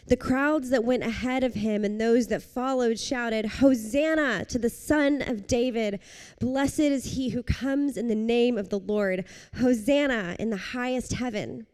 The 0.08 0.18
crowds 0.18 0.72
that 0.72 0.84
went 0.84 1.04
ahead 1.04 1.44
of 1.44 1.54
him 1.54 1.84
and 1.86 2.02
those 2.02 2.26
that 2.28 2.42
followed 2.42 3.00
shouted, 3.00 3.46
Hosanna 3.46 4.46
to 4.46 4.58
the 4.58 4.72
Son 4.72 5.22
of 5.22 5.46
David! 5.46 6.00
Blessed 6.40 6.80
is 6.80 7.14
he 7.14 7.30
who 7.30 7.44
comes 7.44 7.98
in 7.98 8.08
the 8.08 8.16
name 8.16 8.58
of 8.58 8.70
the 8.70 8.80
Lord! 8.80 9.26
Hosanna 9.60 10.36
in 10.40 10.50
the 10.50 10.58
highest 10.58 11.14
heaven! 11.14 11.68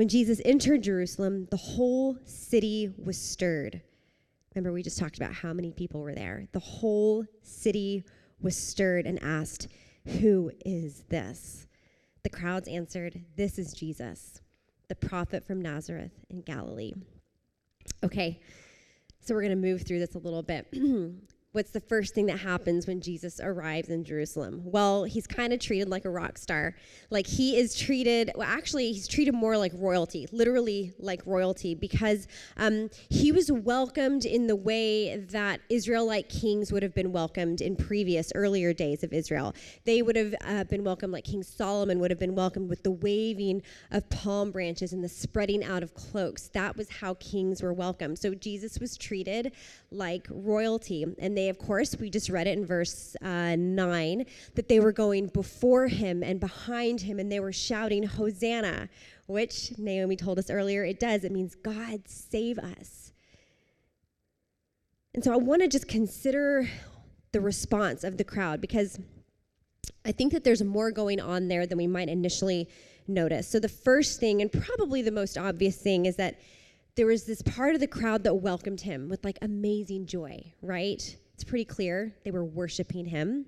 When 0.00 0.08
Jesus 0.08 0.40
entered 0.46 0.82
Jerusalem, 0.82 1.46
the 1.50 1.58
whole 1.58 2.16
city 2.24 2.90
was 2.96 3.18
stirred. 3.18 3.82
Remember, 4.54 4.72
we 4.72 4.82
just 4.82 4.98
talked 4.98 5.18
about 5.18 5.34
how 5.34 5.52
many 5.52 5.72
people 5.72 6.00
were 6.00 6.14
there. 6.14 6.48
The 6.52 6.58
whole 6.58 7.26
city 7.42 8.04
was 8.40 8.56
stirred 8.56 9.04
and 9.04 9.22
asked, 9.22 9.68
Who 10.06 10.52
is 10.64 11.02
this? 11.10 11.66
The 12.22 12.30
crowds 12.30 12.66
answered, 12.66 13.22
This 13.36 13.58
is 13.58 13.74
Jesus, 13.74 14.40
the 14.88 14.94
prophet 14.94 15.46
from 15.46 15.60
Nazareth 15.60 16.12
in 16.30 16.40
Galilee. 16.40 16.94
Okay, 18.02 18.40
so 19.20 19.34
we're 19.34 19.42
going 19.42 19.50
to 19.50 19.68
move 19.68 19.82
through 19.82 19.98
this 19.98 20.14
a 20.14 20.18
little 20.18 20.42
bit. 20.42 20.66
what's 21.52 21.72
the 21.72 21.80
first 21.80 22.14
thing 22.14 22.26
that 22.26 22.38
happens 22.38 22.86
when 22.86 23.00
Jesus 23.00 23.40
arrives 23.42 23.88
in 23.88 24.04
Jerusalem? 24.04 24.62
Well, 24.64 25.02
he's 25.02 25.26
kind 25.26 25.52
of 25.52 25.58
treated 25.58 25.88
like 25.88 26.04
a 26.04 26.10
rock 26.10 26.38
star. 26.38 26.76
Like 27.10 27.26
he 27.26 27.56
is 27.56 27.76
treated, 27.76 28.30
well, 28.36 28.48
actually, 28.48 28.92
he's 28.92 29.08
treated 29.08 29.34
more 29.34 29.56
like 29.56 29.72
royalty, 29.74 30.28
literally 30.30 30.92
like 30.98 31.22
royalty, 31.26 31.74
because 31.74 32.28
um, 32.56 32.88
he 33.08 33.32
was 33.32 33.50
welcomed 33.50 34.24
in 34.24 34.46
the 34.46 34.54
way 34.54 35.16
that 35.16 35.60
Israelite 35.68 36.28
kings 36.28 36.70
would 36.70 36.84
have 36.84 36.94
been 36.94 37.10
welcomed 37.10 37.60
in 37.60 37.74
previous, 37.74 38.30
earlier 38.36 38.72
days 38.72 39.02
of 39.02 39.12
Israel. 39.12 39.52
They 39.84 40.02
would 40.02 40.16
have 40.16 40.34
uh, 40.44 40.64
been 40.64 40.84
welcomed 40.84 41.12
like 41.12 41.24
King 41.24 41.42
Solomon 41.42 41.98
would 41.98 42.12
have 42.12 42.20
been 42.20 42.36
welcomed 42.36 42.68
with 42.68 42.84
the 42.84 42.92
waving 42.92 43.62
of 43.90 44.08
palm 44.08 44.52
branches 44.52 44.92
and 44.92 45.02
the 45.02 45.08
spreading 45.08 45.64
out 45.64 45.82
of 45.82 45.94
cloaks. 45.94 46.48
That 46.48 46.76
was 46.76 46.88
how 46.88 47.14
kings 47.14 47.60
were 47.60 47.72
welcomed. 47.72 48.20
So 48.20 48.34
Jesus 48.34 48.78
was 48.78 48.96
treated 48.96 49.52
like 49.90 50.28
royalty. 50.30 51.04
And 51.18 51.36
they, 51.40 51.48
of 51.48 51.58
course, 51.58 51.96
we 51.98 52.10
just 52.10 52.28
read 52.28 52.46
it 52.46 52.58
in 52.58 52.66
verse 52.66 53.16
uh, 53.22 53.56
9, 53.56 54.26
that 54.56 54.68
they 54.68 54.78
were 54.78 54.92
going 54.92 55.28
before 55.28 55.88
him 55.88 56.22
and 56.22 56.38
behind 56.38 57.00
him, 57.00 57.18
and 57.18 57.32
they 57.32 57.40
were 57.40 57.52
shouting, 57.52 58.02
Hosanna, 58.02 58.90
which 59.26 59.72
Naomi 59.78 60.16
told 60.16 60.38
us 60.38 60.50
earlier 60.50 60.84
it 60.84 61.00
does. 61.00 61.24
It 61.24 61.32
means, 61.32 61.54
God, 61.54 62.02
save 62.06 62.58
us. 62.58 63.12
And 65.14 65.24
so 65.24 65.32
I 65.32 65.36
want 65.36 65.62
to 65.62 65.68
just 65.68 65.88
consider 65.88 66.68
the 67.32 67.40
response 67.40 68.04
of 68.04 68.18
the 68.18 68.24
crowd 68.24 68.60
because 68.60 68.98
I 70.04 70.12
think 70.12 70.32
that 70.34 70.44
there's 70.44 70.62
more 70.62 70.90
going 70.90 71.20
on 71.20 71.48
there 71.48 71.64
than 71.64 71.78
we 71.78 71.86
might 71.86 72.10
initially 72.10 72.68
notice. 73.08 73.48
So, 73.48 73.58
the 73.58 73.68
first 73.68 74.20
thing, 74.20 74.42
and 74.42 74.52
probably 74.52 75.00
the 75.00 75.10
most 75.10 75.38
obvious 75.38 75.76
thing, 75.76 76.04
is 76.04 76.16
that 76.16 76.38
there 76.96 77.06
was 77.06 77.24
this 77.24 77.40
part 77.42 77.74
of 77.74 77.80
the 77.80 77.86
crowd 77.86 78.24
that 78.24 78.34
welcomed 78.34 78.82
him 78.82 79.08
with 79.08 79.24
like 79.24 79.38
amazing 79.40 80.04
joy, 80.06 80.52
right? 80.60 81.16
It's 81.40 81.48
pretty 81.48 81.64
clear 81.64 82.12
they 82.22 82.30
were 82.30 82.44
worshiping 82.44 83.06
him. 83.06 83.46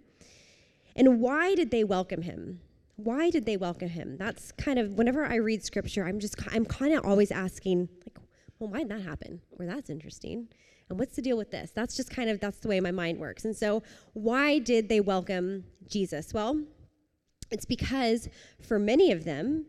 And 0.97 1.21
why 1.21 1.55
did 1.55 1.71
they 1.71 1.85
welcome 1.85 2.23
him? 2.23 2.61
Why 2.97 3.29
did 3.29 3.45
they 3.45 3.59
welcome 3.59 3.91
him? 3.91 4.17
That's 4.17 4.51
kind 4.53 4.79
of 4.79 4.95
whenever 4.95 5.27
I 5.27 5.35
read 5.35 5.63
scripture, 5.63 6.07
I'm 6.07 6.19
just 6.19 6.37
I'm 6.55 6.65
kind 6.65 6.95
of 6.95 7.05
always 7.05 7.31
asking 7.31 7.91
like, 8.07 8.17
well, 8.59 8.71
why 8.71 8.79
did 8.79 8.89
that 8.93 9.03
happen? 9.03 9.43
Or 9.59 9.67
that's 9.67 9.91
interesting. 9.91 10.49
And 10.89 10.99
what's 10.99 11.17
the 11.17 11.21
deal 11.21 11.37
with 11.37 11.51
this? 11.51 11.71
That's 11.71 11.95
just 11.95 12.11
kind 12.11 12.31
of 12.31 12.41
that's 12.41 12.61
the 12.61 12.69
way 12.69 12.81
my 12.81 12.93
mind 12.93 13.19
works. 13.19 13.45
And 13.45 13.55
so, 13.55 13.83
why 14.15 14.59
did 14.59 14.89
they 14.89 15.01
welcome 15.01 15.65
Jesus? 15.87 16.33
Well, 16.33 16.63
it's 17.51 17.67
because 17.67 18.27
for 18.63 18.79
many 18.79 19.13
of 19.13 19.25
them, 19.25 19.67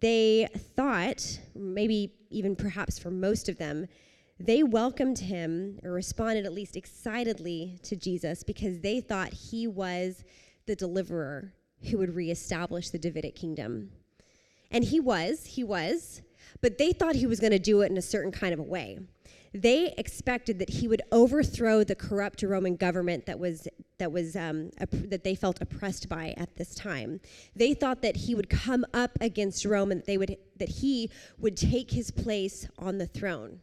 they 0.00 0.48
thought, 0.74 1.38
maybe 1.54 2.14
even 2.30 2.56
perhaps 2.56 2.98
for 2.98 3.10
most 3.10 3.50
of 3.50 3.58
them, 3.58 3.88
they 4.44 4.62
welcomed 4.62 5.18
him 5.18 5.78
or 5.82 5.92
responded 5.92 6.44
at 6.46 6.52
least 6.52 6.76
excitedly 6.76 7.78
to 7.82 7.96
Jesus 7.96 8.42
because 8.42 8.80
they 8.80 9.00
thought 9.00 9.32
he 9.32 9.66
was 9.66 10.24
the 10.66 10.76
deliverer 10.76 11.52
who 11.90 11.98
would 11.98 12.14
reestablish 12.14 12.90
the 12.90 12.98
Davidic 12.98 13.34
kingdom. 13.34 13.90
And 14.70 14.84
he 14.84 15.00
was, 15.00 15.46
he 15.46 15.64
was, 15.64 16.22
but 16.60 16.78
they 16.78 16.92
thought 16.92 17.14
he 17.14 17.26
was 17.26 17.40
going 17.40 17.52
to 17.52 17.58
do 17.58 17.82
it 17.82 17.90
in 17.90 17.96
a 17.96 18.02
certain 18.02 18.32
kind 18.32 18.52
of 18.52 18.58
a 18.58 18.64
way 18.64 18.98
they 19.54 19.92
expected 19.98 20.58
that 20.58 20.70
he 20.70 20.88
would 20.88 21.02
overthrow 21.12 21.84
the 21.84 21.94
corrupt 21.94 22.42
Roman 22.42 22.76
government 22.76 23.26
that 23.26 23.38
was 23.38 23.68
that 23.98 24.10
was 24.10 24.34
um, 24.34 24.70
op- 24.80 24.90
that 24.90 25.24
they 25.24 25.34
felt 25.34 25.60
oppressed 25.60 26.08
by 26.08 26.34
at 26.36 26.56
this 26.56 26.74
time. 26.74 27.20
They 27.54 27.74
thought 27.74 28.02
that 28.02 28.16
he 28.16 28.34
would 28.34 28.48
come 28.48 28.84
up 28.94 29.10
against 29.20 29.64
Rome 29.64 29.90
and 29.92 30.00
that 30.00 30.06
they 30.06 30.18
would 30.18 30.36
that 30.58 30.68
he 30.68 31.10
would 31.38 31.56
take 31.56 31.90
his 31.90 32.10
place 32.10 32.66
on 32.78 32.98
the 32.98 33.06
throne. 33.06 33.60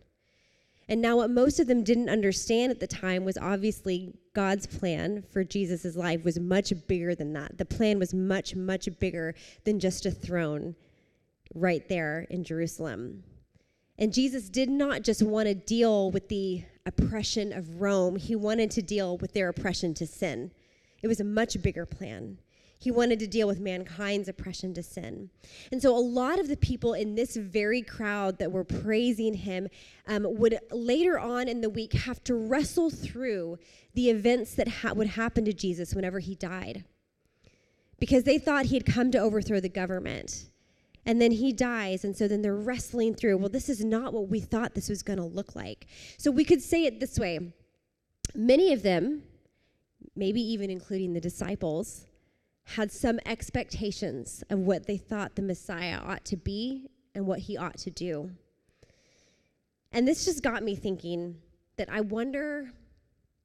And 0.89 1.03
now, 1.03 1.17
what 1.17 1.29
most 1.29 1.59
of 1.59 1.67
them 1.67 1.83
didn't 1.83 2.09
understand 2.09 2.71
at 2.71 2.79
the 2.79 2.87
time 2.87 3.23
was 3.23 3.37
obviously 3.37 4.15
God's 4.33 4.65
plan 4.65 5.23
for 5.31 5.43
Jesus' 5.43 5.95
life 5.95 6.25
was 6.25 6.39
much 6.39 6.73
bigger 6.87 7.13
than 7.13 7.31
that. 7.33 7.59
The 7.59 7.65
plan 7.65 7.99
was 7.99 8.11
much, 8.11 8.55
much 8.55 8.89
bigger 8.99 9.35
than 9.65 9.79
just 9.79 10.07
a 10.07 10.11
throne 10.11 10.75
right 11.53 11.87
there 11.87 12.25
in 12.31 12.43
Jerusalem. 12.43 13.23
And 13.99 14.11
Jesus 14.11 14.49
did 14.49 14.67
not 14.67 15.03
just 15.03 15.21
want 15.21 15.47
to 15.47 15.53
deal 15.53 16.09
with 16.09 16.27
the 16.27 16.63
oppression 16.87 17.53
of 17.53 17.81
Rome, 17.81 18.15
he 18.15 18.35
wanted 18.35 18.71
to 18.71 18.81
deal 18.81 19.15
with 19.17 19.33
their 19.33 19.49
oppression 19.49 19.93
to 19.93 20.07
sin. 20.07 20.51
It 21.03 21.07
was 21.07 21.19
a 21.19 21.25
much 21.25 21.61
bigger 21.61 21.85
plan. 21.85 22.39
He 22.81 22.91
wanted 22.91 23.19
to 23.19 23.27
deal 23.27 23.45
with 23.45 23.59
mankind's 23.59 24.29
oppression 24.29 24.73
to 24.75 24.81
sin. 24.81 25.29
And 25.69 25.81
so, 25.81 25.95
a 25.95 25.99
lot 25.99 26.39
of 26.39 26.47
the 26.47 26.55
people 26.55 26.93
in 26.93 27.15
this 27.15 27.35
very 27.35 27.81
crowd 27.81 28.39
that 28.39 28.53
were 28.53 28.63
praising 28.63 29.33
him 29.33 29.67
um, 30.07 30.25
would 30.25 30.57
later 30.71 31.19
on 31.19 31.49
in 31.49 31.59
the 31.59 31.69
week 31.69 31.91
have 31.91 32.23
to 32.23 32.35
wrestle 32.35 32.89
through 32.89 33.57
the 33.95 34.09
events 34.09 34.55
that 34.55 34.69
ha- 34.69 34.93
would 34.93 35.07
happen 35.07 35.43
to 35.43 35.51
Jesus 35.51 35.93
whenever 35.93 36.19
he 36.19 36.35
died. 36.35 36.85
Because 37.99 38.23
they 38.23 38.37
thought 38.37 38.67
he 38.67 38.75
had 38.75 38.85
come 38.85 39.11
to 39.11 39.19
overthrow 39.19 39.59
the 39.59 39.67
government. 39.67 40.45
And 41.05 41.21
then 41.21 41.31
he 41.31 41.51
dies. 41.51 42.05
And 42.05 42.15
so 42.15 42.29
then 42.29 42.41
they're 42.41 42.55
wrestling 42.55 43.13
through, 43.13 43.37
well, 43.37 43.49
this 43.49 43.67
is 43.67 43.83
not 43.83 44.13
what 44.13 44.29
we 44.29 44.39
thought 44.39 44.73
this 44.73 44.87
was 44.87 45.03
going 45.03 45.19
to 45.19 45.25
look 45.25 45.53
like. 45.53 45.87
So 46.17 46.31
we 46.31 46.45
could 46.45 46.61
say 46.61 46.85
it 46.85 47.01
this 47.01 47.19
way 47.19 47.51
many 48.33 48.71
of 48.71 48.83
them, 48.83 49.23
maybe 50.15 50.39
even 50.39 50.69
including 50.69 51.11
the 51.11 51.19
disciples, 51.19 52.05
had 52.75 52.91
some 52.91 53.19
expectations 53.25 54.43
of 54.49 54.59
what 54.59 54.85
they 54.85 54.97
thought 54.97 55.35
the 55.35 55.41
Messiah 55.41 55.99
ought 56.03 56.23
to 56.25 56.37
be 56.37 56.87
and 57.15 57.25
what 57.25 57.39
he 57.39 57.57
ought 57.57 57.77
to 57.79 57.89
do. 57.89 58.29
And 59.91 60.07
this 60.07 60.25
just 60.25 60.43
got 60.43 60.61
me 60.61 60.75
thinking 60.75 61.37
that 61.77 61.89
I 61.91 62.01
wonder 62.01 62.71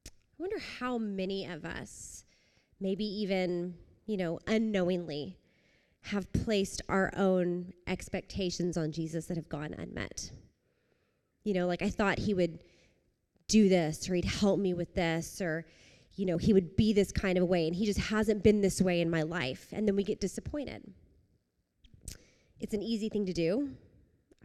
I 0.06 0.42
wonder 0.42 0.58
how 0.78 0.98
many 0.98 1.46
of 1.46 1.64
us 1.64 2.24
maybe 2.80 3.04
even, 3.04 3.74
you 4.04 4.16
know, 4.16 4.40
unknowingly 4.46 5.38
have 6.02 6.30
placed 6.32 6.82
our 6.88 7.10
own 7.16 7.72
expectations 7.86 8.76
on 8.76 8.92
Jesus 8.92 9.26
that 9.26 9.36
have 9.36 9.48
gone 9.48 9.74
unmet. 9.74 10.32
You 11.44 11.54
know, 11.54 11.66
like 11.66 11.82
I 11.82 11.88
thought 11.88 12.18
he 12.18 12.34
would 12.34 12.58
do 13.48 13.68
this 13.68 14.10
or 14.10 14.16
he'd 14.16 14.24
help 14.24 14.58
me 14.58 14.74
with 14.74 14.92
this 14.94 15.40
or 15.40 15.64
you 16.16 16.26
know, 16.26 16.36
he 16.36 16.52
would 16.52 16.76
be 16.76 16.92
this 16.92 17.10
kind 17.12 17.38
of 17.38 17.48
way 17.48 17.66
and 17.66 17.74
he 17.74 17.86
just 17.86 17.98
hasn't 17.98 18.42
been 18.42 18.60
this 18.60 18.80
way 18.80 19.00
in 19.00 19.10
my 19.10 19.22
life 19.22 19.68
and 19.72 19.86
then 19.86 19.96
we 19.96 20.04
get 20.04 20.20
disappointed. 20.20 20.82
It's 22.60 22.74
an 22.74 22.82
easy 22.82 23.08
thing 23.08 23.26
to 23.26 23.32
do. 23.32 23.70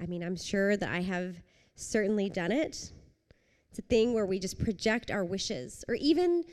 I 0.01 0.05
mean, 0.05 0.23
I'm 0.23 0.35
sure 0.35 0.75
that 0.77 0.89
I 0.89 1.01
have 1.01 1.35
certainly 1.75 2.29
done 2.29 2.51
it. 2.51 2.91
It's 3.69 3.79
a 3.79 3.83
thing 3.83 4.13
where 4.13 4.25
we 4.25 4.39
just 4.39 4.59
project 4.59 5.11
our 5.11 5.23
wishes 5.23 5.85
or 5.87 5.95
even 5.95 6.43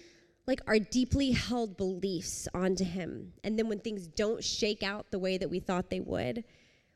like 0.46 0.60
our 0.66 0.78
deeply 0.78 1.32
held 1.32 1.76
beliefs 1.76 2.46
onto 2.54 2.84
Him. 2.84 3.32
And 3.42 3.58
then 3.58 3.68
when 3.68 3.80
things 3.80 4.06
don't 4.06 4.44
shake 4.44 4.82
out 4.82 5.10
the 5.10 5.18
way 5.18 5.38
that 5.38 5.50
we 5.50 5.58
thought 5.58 5.90
they 5.90 6.00
would, 6.00 6.44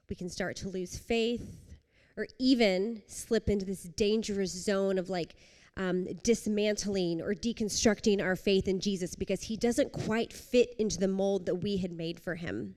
we 0.09 0.17
can 0.17 0.29
start 0.29 0.57
to 0.57 0.69
lose 0.69 0.97
faith 0.97 1.77
or 2.17 2.27
even 2.39 3.03
slip 3.07 3.49
into 3.49 3.65
this 3.65 3.85
dangerous 3.85 4.53
zone 4.53 4.99
of 4.99 5.09
like 5.09 5.37
um, 5.77 6.07
dismantling 6.23 7.21
or 7.21 7.35
deconstructing 7.35 8.23
our 8.23 8.37
faith 8.37 8.69
in 8.69 8.81
Jesus 8.81 9.15
because 9.15 9.43
He 9.43 9.57
doesn't 9.57 9.93
quite 9.93 10.33
fit 10.33 10.75
into 10.79 10.99
the 10.99 11.09
mold 11.09 11.47
that 11.47 11.57
we 11.57 11.79
had 11.79 11.93
made 11.93 12.21
for 12.21 12.35
Him. 12.35 12.75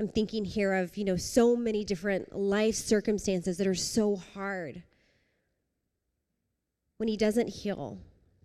I'm 0.00 0.08
thinking 0.08 0.44
here 0.44 0.74
of, 0.74 0.96
you 0.96 1.04
know, 1.04 1.16
so 1.16 1.56
many 1.56 1.84
different 1.84 2.32
life 2.32 2.76
circumstances 2.76 3.58
that 3.58 3.66
are 3.66 3.74
so 3.74 4.14
hard. 4.14 4.84
When 6.98 7.08
he 7.08 7.16
doesn't 7.16 7.48
heal 7.48 7.98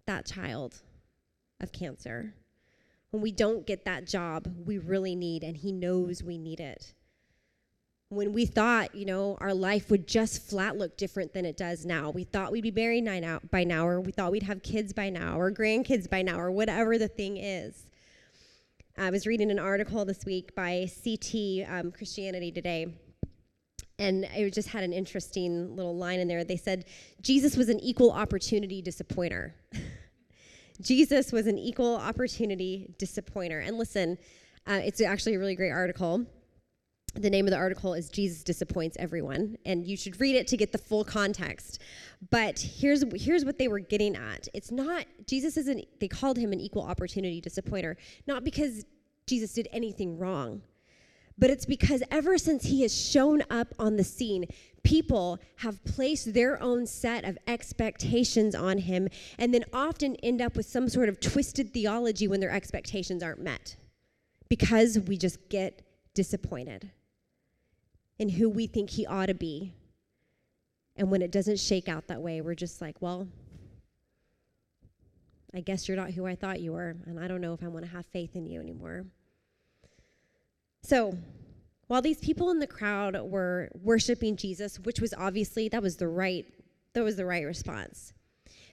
that 0.06 0.26
child 0.26 0.82
of 1.60 1.72
cancer, 1.72 2.34
when 3.12 3.22
we 3.22 3.32
don't 3.32 3.68
get 3.68 3.86
that 3.86 4.08
job 4.08 4.48
we 4.66 4.80
really 4.80 5.16
need 5.16 5.44
and 5.44 5.56
he 5.56 5.72
knows 5.72 6.24
we 6.24 6.40
need 6.40 6.60
it. 6.60 6.94
When 8.14 8.32
we 8.32 8.46
thought, 8.46 8.94
you 8.94 9.06
know, 9.06 9.38
our 9.42 9.54
life 9.54 9.90
would 9.90 10.08
just 10.08 10.48
flat 10.48 10.78
look 10.78 10.98
different 10.98 11.34
than 11.34 11.46
it 11.46 11.58
does 11.58 11.86
now. 11.86 12.12
We 12.12 12.24
thought 12.24 12.52
we'd 12.52 12.62
be 12.62 12.72
married 12.72 13.06
by 13.50 13.64
now, 13.64 13.88
or 13.88 14.02
we 14.02 14.12
thought 14.12 14.32
we'd 14.32 14.44
have 14.44 14.62
kids 14.62 14.94
by 14.94 15.10
now, 15.10 15.40
or 15.40 15.52
grandkids 15.52 16.10
by 16.10 16.22
now, 16.22 16.40
or 16.40 16.52
whatever 16.52 16.98
the 16.98 17.08
thing 17.08 17.38
is. 17.38 17.88
I 18.98 19.10
was 19.10 19.26
reading 19.26 19.50
an 19.50 19.58
article 19.58 20.06
this 20.06 20.26
week 20.26 20.54
by 20.54 20.88
CT 21.04 21.68
um, 21.68 21.92
Christianity 21.92 22.52
Today, 22.52 22.94
and 23.98 24.26
it 24.26 24.54
just 24.54 24.70
had 24.70 24.84
an 24.84 24.94
interesting 24.94 25.76
little 25.76 25.98
line 25.98 26.20
in 26.20 26.28
there. 26.28 26.44
They 26.44 26.58
said, 26.58 26.86
Jesus 27.22 27.58
was 27.58 27.70
an 27.70 27.80
equal 27.80 28.12
opportunity 28.12 28.82
disappointer. 28.82 29.56
Jesus 30.82 31.32
was 31.32 31.48
an 31.48 31.58
equal 31.58 31.96
opportunity 31.96 32.94
disappointer. 33.00 33.60
And 33.60 33.78
listen, 33.78 34.18
uh, 34.68 34.82
it's 34.84 35.02
actually 35.02 35.36
a 35.36 35.40
really 35.40 35.56
great 35.56 35.72
article. 35.72 36.26
The 37.16 37.30
name 37.30 37.46
of 37.46 37.52
the 37.52 37.58
article 37.58 37.94
is 37.94 38.10
Jesus 38.10 38.44
Disappoints 38.44 38.98
Everyone, 39.00 39.56
and 39.68 39.86
you 39.86 39.96
should 39.96 40.20
read 40.20 40.36
it 40.36 40.48
to 40.48 40.58
get 40.58 40.72
the 40.72 40.80
full 40.80 41.04
context. 41.04 41.80
But 42.32 42.60
here's, 42.60 43.04
here's 43.14 43.46
what 43.46 43.60
they 43.60 43.68
were 43.68 43.80
getting 43.80 44.16
at. 44.16 44.48
It's 44.56 44.72
not, 44.72 45.06
Jesus 45.28 45.56
isn't, 45.58 45.86
they 46.00 46.08
called 46.08 46.38
him 46.38 46.52
an 46.54 46.60
equal 46.60 46.82
opportunity 46.82 47.40
disappointer, 47.40 47.98
not 48.26 48.44
because 48.44 48.86
Jesus 49.28 49.54
did 49.54 49.68
anything 49.72 50.18
wrong, 50.18 50.64
but 51.38 51.52
it's 51.52 51.68
because 51.68 52.02
ever 52.10 52.40
since 52.40 52.66
he 52.66 52.82
has 52.82 52.94
shown 52.94 53.44
up 53.48 53.68
on 53.78 53.96
the 53.96 54.04
scene, 54.04 54.46
people 54.82 55.38
have 55.58 55.84
placed 55.86 56.34
their 56.34 56.62
own 56.64 56.88
set 56.88 57.26
of 57.26 57.38
expectations 57.48 58.56
on 58.56 58.80
him 58.80 59.08
and 59.38 59.54
then 59.54 59.66
often 59.72 60.16
end 60.18 60.42
up 60.42 60.56
with 60.56 60.66
some 60.66 60.90
sort 60.90 61.10
of 61.10 61.20
twisted 61.20 61.74
theology 61.74 62.28
when 62.28 62.40
their 62.40 62.52
expectations 62.52 63.22
aren't 63.22 63.40
met 63.40 63.76
because 64.50 64.98
we 65.00 65.16
just 65.16 65.48
get 65.50 65.84
disappointed 66.16 66.92
in 68.20 68.30
who 68.30 68.50
we 68.50 68.68
think 68.68 68.92
he 68.92 69.06
ought 69.06 69.28
to 69.28 69.34
be. 69.34 69.74
And 70.96 71.10
when 71.10 71.22
it 71.22 71.32
doesn't 71.32 71.60
shake 71.60 71.90
out 71.90 72.08
that 72.08 72.22
way, 72.22 72.42
we're 72.42 72.56
just 72.56 72.82
like, 72.82 73.02
well, 73.02 73.28
I 75.54 75.62
guess 75.62 75.88
you're 75.88 75.98
not 75.98 76.12
who 76.12 76.26
I 76.26 76.36
thought 76.36 76.62
you 76.62 76.74
were, 76.74 76.96
and 77.06 77.20
I 77.20 77.28
don't 77.28 77.42
know 77.42 77.54
if 77.54 77.64
I 77.64 77.68
want 77.68 77.86
to 77.86 77.92
have 77.92 78.06
faith 78.08 78.36
in 78.36 78.46
you 78.46 78.60
anymore. 78.60 79.06
So, 80.82 81.18
while 81.88 82.02
these 82.02 82.20
people 82.20 82.50
in 82.50 82.60
the 82.60 82.68
crowd 82.68 83.16
were 83.22 83.70
worshiping 83.82 84.36
Jesus, 84.36 84.80
which 84.80 85.00
was 85.00 85.14
obviously 85.14 85.70
that 85.70 85.82
was 85.82 85.98
the 85.98 86.08
right 86.08 86.46
that 86.94 87.04
was 87.04 87.16
the 87.16 87.26
right 87.26 87.46
response. 87.46 88.14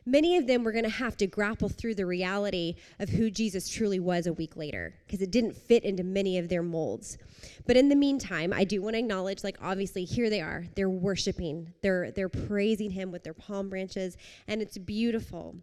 Many 0.07 0.37
of 0.37 0.47
them 0.47 0.64
were 0.64 0.73
going 0.73 0.85
to 0.85 0.90
have 0.90 1.16
to 1.19 1.26
grapple 1.26 1.69
through 1.69 1.95
the 1.95 2.07
reality 2.07 2.76
of 2.99 3.09
who 3.09 3.30
Jesus 3.30 3.69
truly 3.69 4.00
was 4.00 4.26
a 4.26 4.33
week 4.33 4.57
later 4.57 4.95
because 5.07 5.21
it 5.21 5.30
didn't 5.30 5.57
fit 5.57 5.85
into 5.85 6.02
many 6.02 6.38
of 6.38 6.49
their 6.49 6.62
molds. 6.62 7.19
But 7.66 7.76
in 7.76 7.89
the 7.89 7.97
meantime, 7.97 8.52
I 8.52 8.65
do 8.65 8.82
want 8.82 8.95
to 8.95 9.00
acknowledge 9.00 9.45
like 9.45 9.58
obviously 9.63 10.04
here 10.04 10.30
they 10.30 10.41
are. 10.41 10.65
They're 10.75 10.91
worshiping. 10.91 11.73
They're 11.82 12.10
they're 12.10 12.28
praising 12.28 12.91
him 12.91 13.13
with 13.13 13.25
their 13.25 13.34
palm 13.34 13.69
branches 13.69 14.17
and 14.49 14.63
it's 14.63 14.78
beautiful. 14.78 15.56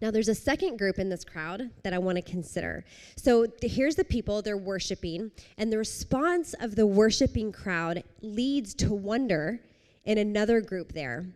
Now, 0.00 0.12
there's 0.12 0.28
a 0.28 0.34
second 0.34 0.78
group 0.78 0.98
in 0.98 1.08
this 1.08 1.24
crowd 1.24 1.70
that 1.82 1.92
I 1.92 1.98
want 1.98 2.16
to 2.16 2.22
consider. 2.22 2.84
So 3.16 3.46
here's 3.60 3.96
the 3.96 4.04
people, 4.04 4.42
they're 4.42 4.56
worshiping, 4.56 5.32
and 5.56 5.72
the 5.72 5.78
response 5.78 6.54
of 6.60 6.76
the 6.76 6.86
worshiping 6.86 7.50
crowd 7.50 8.04
leads 8.22 8.74
to 8.74 8.92
wonder 8.92 9.60
in 10.04 10.18
another 10.18 10.60
group 10.60 10.92
there. 10.92 11.26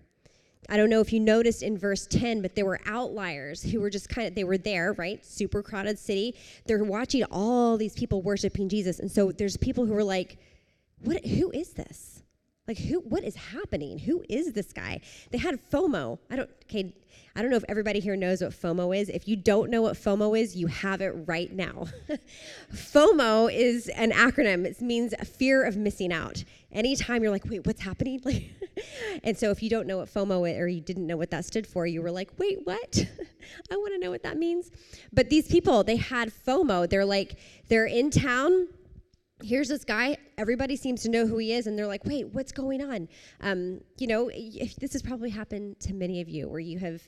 I 0.69 0.77
don't 0.77 0.91
know 0.91 1.01
if 1.01 1.13
you 1.13 1.21
noticed 1.21 1.63
in 1.63 1.77
verse 1.77 2.07
10, 2.07 2.41
but 2.41 2.55
there 2.55 2.65
were 2.65 2.81
outliers 2.87 3.63
who 3.63 3.81
were 3.81 3.91
just 3.91 4.09
kind 4.09 4.29
of, 4.29 4.35
they 4.35 4.45
were 4.45 4.59
there, 4.59 4.93
right? 4.93 5.25
Super 5.25 5.63
crowded 5.63 5.99
city. 5.99 6.35
They're 6.67 6.85
watching 6.85 7.25
all 7.25 7.77
these 7.77 7.95
people 7.95 8.23
worshiping 8.23 8.69
Jesus. 8.69 9.01
And 9.01 9.11
so 9.11 9.33
there's 9.33 9.57
people 9.57 9.87
who 9.87 9.95
are 9.95 10.05
like, 10.05 10.39
what, 11.03 11.27
who 11.27 11.51
is 11.51 11.71
this? 11.71 12.23
Like, 12.69 12.79
who, 12.79 13.01
what 13.01 13.25
is 13.25 13.35
happening? 13.35 13.99
Who 13.99 14.25
is 14.29 14.53
this 14.53 14.73
guy? 14.73 15.01
They 15.31 15.39
had 15.39 15.59
FOMO. 15.71 16.19
I 16.31 16.37
don't, 16.37 16.51
okay, 16.65 16.95
I 17.35 17.43
don't 17.43 17.51
know 17.51 17.57
if 17.57 17.65
everybody 17.69 17.99
here 17.99 18.15
knows 18.15 18.41
what 18.41 18.53
FOMO 18.53 18.97
is. 18.97 19.09
If 19.09 19.27
you 19.27 19.35
don't 19.35 19.69
know 19.69 19.83
what 19.83 19.95
FOMO 19.95 20.39
is, 20.39 20.55
you 20.55 20.69
have 20.69 21.01
it 21.01 21.11
right 21.27 21.53
now. 21.53 21.89
FOMO 22.73 23.53
is 23.53 23.89
an 23.89 24.13
acronym. 24.13 24.65
It 24.65 24.81
means 24.81 25.13
fear 25.25 25.65
of 25.65 25.77
missing 25.77 26.13
out. 26.13 26.45
Anytime 26.71 27.23
you're 27.23 27.33
like, 27.33 27.45
wait, 27.47 27.67
what's 27.67 27.81
happening? 27.81 28.21
and 29.25 29.37
so 29.37 29.51
if 29.51 29.63
you 29.63 29.71
don't 29.71 29.87
know 29.87 29.99
what 29.99 30.09
FOMO 30.09 30.59
or 30.59 30.67
you 30.67 30.81
didn't 30.81 31.07
know 31.07 31.17
what 31.17 31.31
that 31.31 31.45
stood 31.45 31.67
for, 31.67 31.87
you 31.87 32.03
were 32.03 32.11
like, 32.11 32.31
wait, 32.39 32.61
what? 32.65 33.07
I 33.71 33.77
want 33.77 33.93
to 33.95 33.99
know 33.99 34.11
what 34.11 34.23
that 34.23 34.39
means. 34.39 34.71
But 35.13 35.31
these 35.31 35.49
people, 35.49 35.85
they 35.85 35.97
had 35.97 36.33
FOMO. 36.47 36.89
They're 36.89 37.05
like, 37.05 37.39
they're 37.69 37.87
in 37.87 38.11
town 38.11 38.69
here's 39.43 39.69
this 39.69 39.85
guy 39.85 40.17
everybody 40.39 40.77
seems 40.77 41.03
to 41.03 41.09
know 41.09 41.27
who 41.27 41.37
he 41.37 41.53
is 41.53 41.67
and 41.67 41.77
they're 41.77 41.87
like 41.87 42.05
wait 42.05 42.29
what's 42.29 42.53
going 42.53 42.81
on 42.81 43.09
um, 43.41 43.81
you 43.99 44.07
know 44.07 44.31
this 44.79 44.93
has 44.93 45.03
probably 45.03 45.31
happened 45.31 45.79
to 45.81 45.93
many 45.93 46.21
of 46.21 46.29
you 46.29 46.49
where 46.49 46.61
you 46.61 46.79
have 46.79 47.03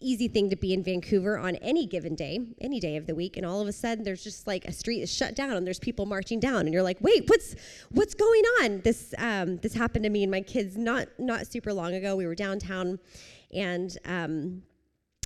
easy 0.00 0.28
thing 0.28 0.50
to 0.50 0.56
be 0.56 0.72
in 0.72 0.82
Vancouver 0.82 1.38
on 1.38 1.56
any 1.56 1.86
given 1.86 2.14
day, 2.14 2.40
any 2.60 2.80
day 2.80 2.96
of 2.96 3.06
the 3.06 3.14
week, 3.14 3.36
and 3.36 3.46
all 3.46 3.60
of 3.60 3.68
a 3.68 3.72
sudden 3.72 4.04
there's 4.04 4.22
just 4.22 4.46
like 4.46 4.64
a 4.64 4.72
street 4.72 5.02
is 5.02 5.12
shut 5.12 5.34
down 5.34 5.52
and 5.52 5.66
there's 5.66 5.78
people 5.78 6.06
marching 6.06 6.40
down, 6.40 6.60
and 6.60 6.72
you're 6.72 6.82
like, 6.82 6.98
wait, 7.00 7.28
what's 7.28 7.54
what's 7.90 8.14
going 8.14 8.42
on? 8.62 8.80
This 8.82 9.14
um, 9.18 9.58
this 9.58 9.74
happened 9.74 10.04
to 10.04 10.10
me 10.10 10.22
and 10.22 10.30
my 10.30 10.40
kids 10.40 10.76
not 10.76 11.08
not 11.18 11.46
super 11.46 11.72
long 11.72 11.94
ago. 11.94 12.16
We 12.16 12.26
were 12.26 12.34
downtown, 12.34 12.98
and 13.52 13.96
um, 14.04 14.62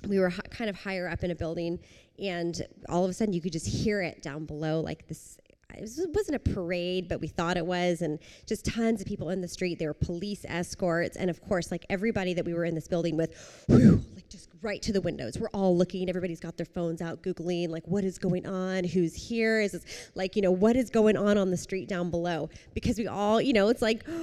we 0.07 0.19
were 0.19 0.29
h- 0.29 0.39
kind 0.49 0.69
of 0.69 0.75
higher 0.75 1.07
up 1.07 1.23
in 1.23 1.31
a 1.31 1.35
building, 1.35 1.79
and 2.19 2.61
all 2.89 3.03
of 3.03 3.09
a 3.09 3.13
sudden 3.13 3.33
you 3.33 3.41
could 3.41 3.53
just 3.53 3.67
hear 3.67 4.01
it 4.01 4.21
down 4.21 4.45
below, 4.45 4.81
like 4.81 5.07
this 5.07 5.37
it 5.73 6.09
wasn't 6.13 6.35
a 6.35 6.39
parade, 6.39 7.07
but 7.07 7.21
we 7.21 7.27
thought 7.27 7.57
it 7.57 7.65
was, 7.65 8.01
and 8.01 8.19
just 8.45 8.65
tons 8.65 9.01
of 9.01 9.07
people 9.07 9.29
in 9.29 9.41
the 9.41 9.47
street. 9.47 9.79
There 9.79 9.89
were 9.89 9.93
police 9.93 10.45
escorts, 10.47 11.17
and 11.17 11.29
of 11.29 11.41
course, 11.41 11.71
like 11.71 11.85
everybody 11.89 12.33
that 12.33 12.45
we 12.45 12.53
were 12.53 12.65
in 12.65 12.75
this 12.75 12.87
building 12.87 13.17
with, 13.17 13.63
whew, 13.67 14.03
just 14.31 14.49
right 14.61 14.81
to 14.81 14.93
the 14.93 15.01
windows. 15.01 15.37
We're 15.37 15.49
all 15.49 15.77
looking. 15.77 16.09
Everybody's 16.09 16.39
got 16.39 16.57
their 16.57 16.65
phones 16.65 17.01
out, 17.01 17.21
googling 17.21 17.69
like 17.69 17.85
what 17.85 18.03
is 18.03 18.17
going 18.17 18.45
on, 18.47 18.85
who's 18.85 19.13
here, 19.13 19.59
is 19.59 19.73
this 19.73 20.09
like 20.15 20.35
you 20.35 20.41
know 20.41 20.51
what 20.51 20.75
is 20.75 20.89
going 20.89 21.17
on 21.17 21.37
on 21.37 21.51
the 21.51 21.57
street 21.57 21.87
down 21.87 22.09
below? 22.09 22.49
Because 22.73 22.97
we 22.97 23.07
all, 23.07 23.41
you 23.41 23.53
know, 23.53 23.69
it's 23.69 23.81
like. 23.81 24.05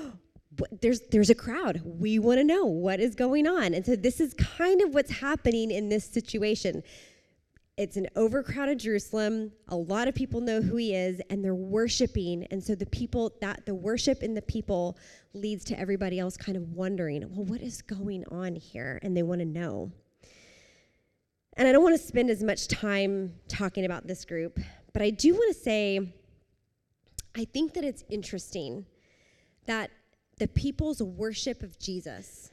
there's 0.81 1.03
there's 1.13 1.31
a 1.31 1.37
crowd. 1.37 1.81
We 1.85 2.19
want 2.19 2.39
to 2.39 2.45
know 2.45 2.65
what 2.65 2.99
is 2.99 3.15
going 3.15 3.47
on. 3.47 3.75
And 3.75 3.87
so 3.87 3.95
this 3.95 4.19
is 4.19 4.35
kind 4.35 4.81
of 4.81 4.93
what's 4.93 5.21
happening 5.21 5.71
in 5.71 5.89
this 5.89 6.05
situation. 6.05 6.83
It's 7.79 7.97
an 7.97 8.09
overcrowded 8.17 8.81
Jerusalem. 8.81 9.53
A 9.69 9.77
lot 9.77 10.09
of 10.09 10.15
people 10.17 10.41
know 10.41 10.61
who 10.61 10.75
he 10.75 10.97
is, 10.97 11.23
and 11.31 11.45
they're 11.45 11.55
worshiping. 11.55 12.45
And 12.51 12.63
so 12.63 12.75
the 12.75 12.87
people 12.87 13.33
that 13.41 13.67
the 13.67 13.75
worship 13.75 14.25
in 14.25 14.35
the 14.35 14.43
people 14.43 14.99
leads 15.33 15.65
to 15.67 15.79
everybody 15.79 16.19
else 16.19 16.37
kind 16.37 16.57
of 16.57 16.73
wondering, 16.73 17.25
well, 17.31 17.45
what 17.45 17.61
is 17.61 17.81
going 17.81 18.25
on 18.33 18.57
here? 18.57 18.99
And 19.03 19.17
they 19.17 19.23
want 19.23 19.43
to 19.43 19.45
know. 19.45 19.93
And 21.57 21.69
I 21.69 21.73
don't 21.73 21.85
want 21.85 21.99
to 21.99 22.05
spend 22.05 22.31
as 22.31 22.43
much 22.43 22.67
time 22.67 23.35
talking 23.47 23.85
about 23.85 24.09
this 24.09 24.25
group, 24.25 24.59
but 24.93 25.01
I 25.01 25.11
do 25.11 25.35
want 25.35 25.55
to 25.55 25.63
say 25.63 26.13
I 27.37 27.45
think 27.45 27.75
that 27.75 27.85
it's 27.85 28.03
interesting 28.11 28.87
that 29.67 29.93
the 30.39 30.49
people's 30.49 31.01
worship 31.01 31.63
of 31.63 31.79
Jesus 31.79 32.51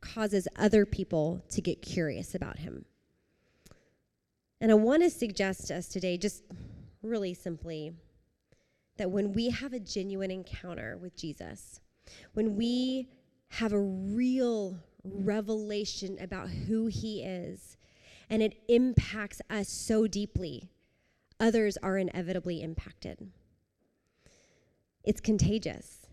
causes 0.00 0.48
other 0.56 0.86
people 0.86 1.44
to 1.50 1.60
get 1.60 1.82
curious 1.82 2.34
about 2.34 2.58
him. 2.58 2.86
And 4.62 4.70
I 4.70 4.74
want 4.74 5.02
to 5.02 5.10
suggest 5.10 5.66
to 5.66 5.74
us 5.74 5.88
today, 5.88 6.16
just 6.16 6.44
really 7.02 7.34
simply, 7.34 7.94
that 8.96 9.10
when 9.10 9.32
we 9.32 9.50
have 9.50 9.72
a 9.72 9.80
genuine 9.80 10.30
encounter 10.30 10.96
with 10.96 11.16
Jesus, 11.16 11.80
when 12.34 12.54
we 12.54 13.08
have 13.48 13.72
a 13.72 13.80
real 13.80 14.78
revelation 15.02 16.16
about 16.20 16.48
who 16.48 16.86
he 16.86 17.24
is, 17.24 17.76
and 18.30 18.40
it 18.40 18.62
impacts 18.68 19.42
us 19.50 19.68
so 19.68 20.06
deeply, 20.06 20.68
others 21.40 21.76
are 21.82 21.98
inevitably 21.98 22.62
impacted. 22.62 23.18
It's 25.02 25.20
contagious. 25.20 26.06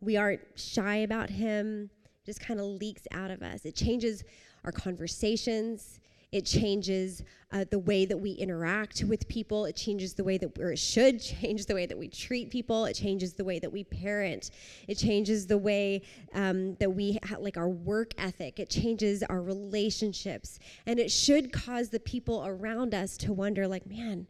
We 0.00 0.16
aren't 0.16 0.42
shy 0.54 0.98
about 0.98 1.30
him. 1.30 1.90
It 2.04 2.26
just 2.26 2.40
kind 2.40 2.60
of 2.60 2.66
leaks 2.66 3.08
out 3.10 3.32
of 3.32 3.42
us. 3.42 3.64
It 3.64 3.74
changes 3.74 4.22
our 4.62 4.70
conversations. 4.70 5.98
It 6.32 6.44
changes 6.44 7.22
uh, 7.52 7.64
the 7.70 7.78
way 7.78 8.04
that 8.04 8.16
we 8.16 8.32
interact 8.32 9.04
with 9.04 9.28
people. 9.28 9.64
It 9.64 9.76
changes 9.76 10.14
the 10.14 10.24
way 10.24 10.38
that, 10.38 10.58
it 10.58 10.78
should 10.78 11.22
change 11.40 11.66
the 11.66 11.74
way 11.74 11.86
that 11.86 11.96
we 11.96 12.08
treat 12.08 12.50
people. 12.50 12.84
It 12.86 12.94
changes 12.94 13.34
the 13.34 13.44
way 13.44 13.58
that 13.58 13.72
we 13.72 13.84
parent. 13.84 14.50
It 14.88 14.96
changes 14.96 15.46
the 15.46 15.58
way 15.58 16.02
um, 16.34 16.74
that 16.76 16.90
we, 16.90 17.18
ha- 17.24 17.36
like 17.38 17.56
our 17.56 17.68
work 17.68 18.12
ethic. 18.18 18.58
It 18.58 18.68
changes 18.68 19.22
our 19.22 19.40
relationships. 19.40 20.58
And 20.86 20.98
it 20.98 21.10
should 21.10 21.52
cause 21.52 21.90
the 21.90 22.00
people 22.00 22.44
around 22.44 22.94
us 22.94 23.16
to 23.18 23.32
wonder, 23.32 23.68
like, 23.68 23.86
man, 23.86 24.26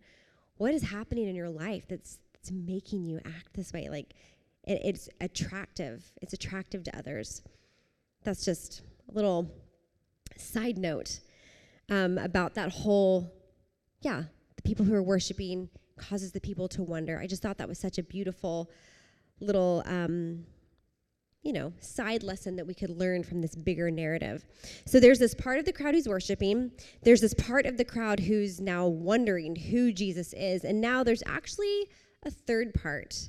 what 0.58 0.74
is 0.74 0.82
happening 0.82 1.28
in 1.28 1.34
your 1.34 1.50
life 1.50 1.86
that's, 1.88 2.18
that's 2.34 2.50
making 2.52 3.04
you 3.04 3.20
act 3.24 3.54
this 3.54 3.72
way? 3.72 3.88
Like, 3.88 4.14
it, 4.64 4.80
it's 4.84 5.08
attractive. 5.20 6.04
It's 6.20 6.34
attractive 6.34 6.84
to 6.84 6.96
others. 6.96 7.42
That's 8.22 8.44
just 8.44 8.82
a 9.10 9.14
little 9.14 9.50
side 10.36 10.76
note 10.76 11.20
um, 11.88 12.18
about 12.18 12.54
that 12.54 12.70
whole, 12.70 13.32
yeah, 14.00 14.24
the 14.56 14.62
people 14.62 14.84
who 14.84 14.94
are 14.94 15.02
worshiping 15.02 15.68
causes 15.96 16.32
the 16.32 16.40
people 16.40 16.68
to 16.68 16.82
wonder. 16.82 17.18
I 17.18 17.26
just 17.26 17.42
thought 17.42 17.58
that 17.58 17.68
was 17.68 17.78
such 17.78 17.98
a 17.98 18.02
beautiful 18.02 18.70
little, 19.40 19.82
um, 19.86 20.44
you 21.42 21.52
know, 21.52 21.72
side 21.80 22.22
lesson 22.22 22.56
that 22.56 22.66
we 22.66 22.74
could 22.74 22.90
learn 22.90 23.22
from 23.22 23.40
this 23.40 23.54
bigger 23.54 23.90
narrative. 23.90 24.44
So 24.84 24.98
there's 24.98 25.18
this 25.18 25.34
part 25.34 25.58
of 25.58 25.64
the 25.64 25.72
crowd 25.72 25.94
who's 25.94 26.08
worshiping, 26.08 26.72
there's 27.02 27.20
this 27.20 27.34
part 27.34 27.66
of 27.66 27.76
the 27.76 27.84
crowd 27.84 28.20
who's 28.20 28.60
now 28.60 28.86
wondering 28.86 29.54
who 29.54 29.92
Jesus 29.92 30.32
is, 30.32 30.64
and 30.64 30.80
now 30.80 31.04
there's 31.04 31.22
actually 31.24 31.88
a 32.24 32.30
third 32.30 32.74
part 32.74 33.28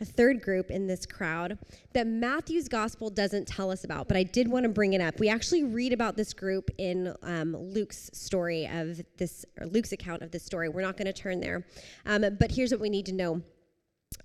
a 0.00 0.04
third 0.04 0.42
group 0.42 0.70
in 0.70 0.86
this 0.86 1.06
crowd 1.06 1.58
that 1.92 2.06
Matthew's 2.06 2.68
gospel 2.68 3.10
doesn't 3.10 3.48
tell 3.48 3.70
us 3.70 3.84
about, 3.84 4.08
but 4.08 4.16
I 4.16 4.22
did 4.22 4.48
want 4.48 4.64
to 4.64 4.68
bring 4.68 4.92
it 4.92 5.00
up. 5.00 5.18
We 5.18 5.28
actually 5.28 5.64
read 5.64 5.92
about 5.92 6.16
this 6.16 6.32
group 6.32 6.70
in 6.78 7.14
um, 7.22 7.56
Luke's 7.56 8.10
story 8.12 8.66
of 8.66 9.00
this, 9.16 9.44
or 9.60 9.66
Luke's 9.66 9.92
account 9.92 10.22
of 10.22 10.30
this 10.30 10.44
story. 10.44 10.68
We're 10.68 10.82
not 10.82 10.96
going 10.96 11.06
to 11.06 11.12
turn 11.12 11.40
there. 11.40 11.66
Um, 12.06 12.24
but 12.38 12.50
here's 12.52 12.70
what 12.70 12.80
we 12.80 12.90
need 12.90 13.06
to 13.06 13.12
know. 13.12 13.42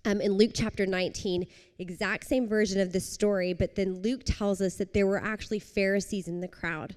Um, 0.06 0.22
in 0.22 0.34
Luke 0.34 0.52
chapter 0.54 0.86
19, 0.86 1.46
exact 1.80 2.26
same 2.26 2.48
version 2.48 2.80
of 2.80 2.94
this 2.94 3.06
story, 3.06 3.54
but 3.54 3.76
then 3.76 4.02
Luke 4.02 4.22
tells 4.26 4.62
us 4.62 4.76
that 4.76 4.94
there 4.94 5.08
were 5.08 5.22
actually 5.22 5.60
Pharisees 5.60 6.28
in 6.28 6.40
the 6.40 6.48
crowd, 6.48 6.96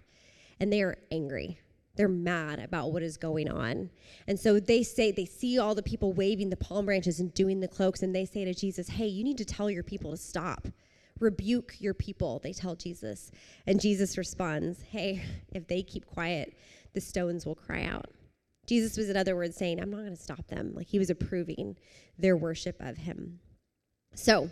and 0.61 0.73
they 0.73 0.83
are 0.83 0.99
angry 1.11 1.59
they're 1.97 2.09
mad 2.09 2.59
about 2.59 2.93
what 2.93 3.03
is 3.03 3.17
going 3.17 3.49
on. 3.49 3.91
And 4.27 4.39
so 4.39 4.61
they 4.61 4.83
say, 4.83 5.11
they 5.11 5.25
see 5.25 5.59
all 5.59 5.75
the 5.75 5.83
people 5.83 6.13
waving 6.13 6.51
the 6.51 6.57
palm 6.57 6.87
branches 6.87 7.21
and 7.21 7.33
doing 7.35 7.61
the 7.61 7.69
cloaks, 7.69 8.03
and 8.03 8.15
they 8.15 8.25
say 8.25 8.45
to 8.45 8.55
Jesus, 8.55 8.89
Hey, 8.89 9.07
you 9.07 9.25
need 9.25 9.39
to 9.39 9.45
tell 9.45 9.71
your 9.71 9.83
people 9.83 10.11
to 10.11 10.17
stop. 10.17 10.69
Rebuke 11.19 11.77
your 11.79 11.95
people, 11.95 12.41
they 12.43 12.53
tell 12.53 12.75
Jesus. 12.75 13.31
And 13.67 13.81
Jesus 13.81 14.19
responds, 14.19 14.83
Hey, 14.83 15.25
if 15.53 15.67
they 15.67 15.83
keep 15.83 16.07
quiet, 16.07 16.57
the 16.93 17.01
stones 17.01 17.47
will 17.47 17.55
cry 17.55 17.85
out. 17.85 18.07
Jesus 18.67 18.97
was, 18.97 19.09
in 19.09 19.17
other 19.17 19.37
words, 19.37 19.57
saying, 19.57 19.81
I'm 19.81 19.91
not 19.91 20.01
going 20.01 20.17
to 20.17 20.23
stop 20.23 20.47
them. 20.49 20.73
Like 20.75 20.89
he 20.89 20.99
was 20.99 21.11
approving 21.11 21.77
their 22.19 22.37
worship 22.37 22.77
of 22.81 22.97
him. 22.97 23.39
So, 24.15 24.51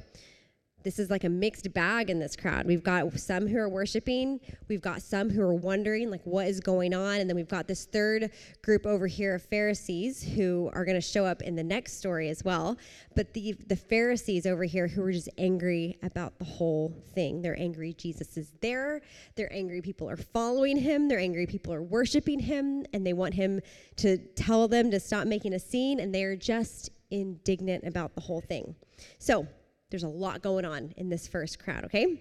this 0.85 0.99
is 0.99 1.11
like 1.11 1.25
a 1.25 1.29
mixed 1.29 1.73
bag 1.73 2.11
in 2.11 2.19
this 2.19 2.37
crowd. 2.37 2.67
We've 2.67 2.83
got 2.83 3.19
some 3.19 3.49
who 3.49 3.59
are 3.59 3.69
worshiping, 3.69 4.39
we've 4.69 4.83
got 4.83 5.03
some 5.03 5.31
who 5.31 5.41
are 5.41 5.55
wondering 5.55 6.11
like 6.11 6.21
what 6.25 6.47
is 6.47 6.61
going 6.61 6.93
on, 6.93 7.21
and 7.21 7.29
then 7.29 7.35
we've 7.37 7.49
got 7.49 7.67
this 7.67 7.87
third 7.87 8.31
group 8.63 8.87
over 8.87 9.07
here 9.07 9.35
of 9.35 9.43
Pharisees 9.43 10.23
who 10.23 10.71
are 10.75 10.85
going 10.85 10.97
to 10.97 11.01
show 11.01 11.25
up 11.25 11.43
in 11.43 11.57
the 11.57 11.65
next 11.65 11.99
story 11.99 12.29
as 12.29 12.45
well. 12.45 12.77
But 13.17 13.33
the 13.33 13.57
the 13.67 13.77
Pharisees 13.77 14.47
over 14.47 14.65
here 14.65 14.87
who 14.87 15.03
are 15.03 15.13
just 15.13 15.31
angry 15.39 15.99
about 16.03 16.39
the 16.39 16.45
whole 16.45 16.95
thing. 17.15 17.41
They're 17.41 17.59
angry 17.59 17.95
Jesus 17.95 18.37
is 18.37 18.53
there. 18.61 19.01
They're 19.37 19.53
angry 19.53 19.81
people 19.81 20.09
are 20.11 20.17
following 20.19 20.77
him. 20.77 21.09
They're 21.09 21.19
angry 21.19 21.47
people 21.47 21.73
are 21.73 21.83
worshiping 21.83 22.39
him 22.39 22.85
and 22.93 23.07
they 23.07 23.15
want 23.15 23.33
him 23.33 23.61
to 23.97 24.19
tell 24.19 24.69
them 24.69 24.91
to 24.91 25.01
stop 25.01 25.27
making 25.27 25.55
a 25.55 25.59
scene 25.59 26.01
and 26.01 26.15
they're 26.15 26.37
just 26.37 26.91
indignant 27.11 27.85
about 27.87 28.15
the 28.15 28.21
whole 28.21 28.41
thing. 28.41 28.75
So, 29.19 29.47
there's 29.95 30.03
a 30.03 30.09
lot 30.09 30.43
going 30.43 30.65
on 30.65 30.93
in 30.97 31.09
this 31.09 31.29
first 31.29 31.61
crowd, 31.61 31.85
okay? 31.85 32.21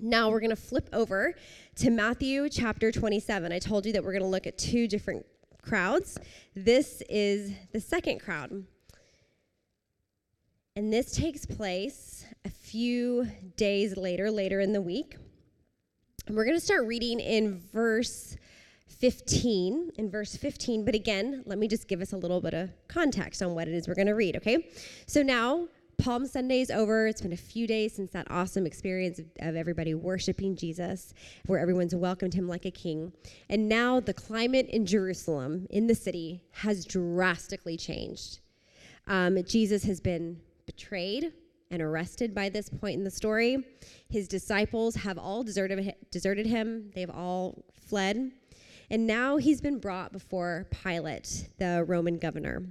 Now 0.00 0.30
we're 0.30 0.38
going 0.38 0.50
to 0.50 0.56
flip 0.56 0.88
over 0.92 1.34
to 1.74 1.90
Matthew 1.90 2.48
chapter 2.48 2.92
27. 2.92 3.50
I 3.50 3.58
told 3.58 3.84
you 3.84 3.92
that 3.94 4.04
we're 4.04 4.12
going 4.12 4.22
to 4.22 4.28
look 4.28 4.46
at 4.46 4.56
two 4.56 4.86
different 4.86 5.26
crowds. 5.60 6.18
This 6.54 7.02
is 7.10 7.50
the 7.72 7.80
second 7.80 8.20
crowd. 8.20 8.64
And 10.76 10.92
this 10.92 11.16
takes 11.16 11.44
place 11.44 12.26
a 12.44 12.48
few 12.48 13.26
days 13.56 13.96
later, 13.96 14.30
later 14.30 14.60
in 14.60 14.72
the 14.72 14.80
week. 14.80 15.16
And 16.28 16.36
we're 16.36 16.44
going 16.44 16.56
to 16.56 16.64
start 16.64 16.86
reading 16.86 17.18
in 17.18 17.60
verse 17.72 18.36
15, 18.86 19.90
in 19.96 20.10
verse 20.12 20.36
15. 20.36 20.84
But 20.84 20.94
again, 20.94 21.42
let 21.44 21.58
me 21.58 21.66
just 21.66 21.88
give 21.88 22.00
us 22.00 22.12
a 22.12 22.16
little 22.16 22.40
bit 22.40 22.54
of 22.54 22.70
context 22.86 23.42
on 23.42 23.52
what 23.56 23.66
it 23.66 23.74
is 23.74 23.88
we're 23.88 23.96
going 23.96 24.06
to 24.06 24.14
read, 24.14 24.36
okay? 24.36 24.68
So 25.08 25.24
now 25.24 25.66
Palm 25.98 26.26
Sunday 26.26 26.60
is 26.60 26.70
over. 26.70 27.06
It's 27.06 27.20
been 27.20 27.32
a 27.32 27.36
few 27.36 27.66
days 27.66 27.94
since 27.94 28.10
that 28.12 28.26
awesome 28.30 28.66
experience 28.66 29.18
of, 29.18 29.26
of, 29.40 29.56
everybody 29.56 29.94
worshiping 29.94 30.56
Jesus, 30.56 31.14
where 31.46 31.58
everyone's 31.58 31.94
welcomed 31.94 32.34
him 32.34 32.48
like 32.48 32.64
a 32.64 32.70
king. 32.70 33.12
And 33.48 33.68
now 33.68 34.00
the 34.00 34.14
climate 34.14 34.68
in 34.68 34.86
Jerusalem, 34.86 35.66
in 35.70 35.86
the 35.86 35.94
city, 35.94 36.42
has 36.52 36.84
drastically 36.84 37.76
changed. 37.76 38.40
Um, 39.06 39.42
Jesus 39.44 39.84
has 39.84 40.00
been 40.00 40.40
betrayed 40.66 41.32
and 41.70 41.82
arrested 41.82 42.34
by 42.34 42.48
this 42.48 42.68
point 42.68 42.96
in 42.96 43.04
the 43.04 43.10
story. 43.10 43.64
His 44.08 44.28
disciples 44.28 44.94
have 44.96 45.18
all 45.18 45.42
deserted, 45.42 45.94
deserted 46.10 46.46
him, 46.46 46.90
they 46.94 47.00
have 47.00 47.10
all 47.10 47.64
fled. 47.88 48.32
And 48.90 49.06
now 49.06 49.38
he's 49.38 49.60
been 49.60 49.78
brought 49.78 50.12
before 50.12 50.68
Pilate, 50.70 51.48
the 51.58 51.84
Roman 51.86 52.18
governor. 52.18 52.62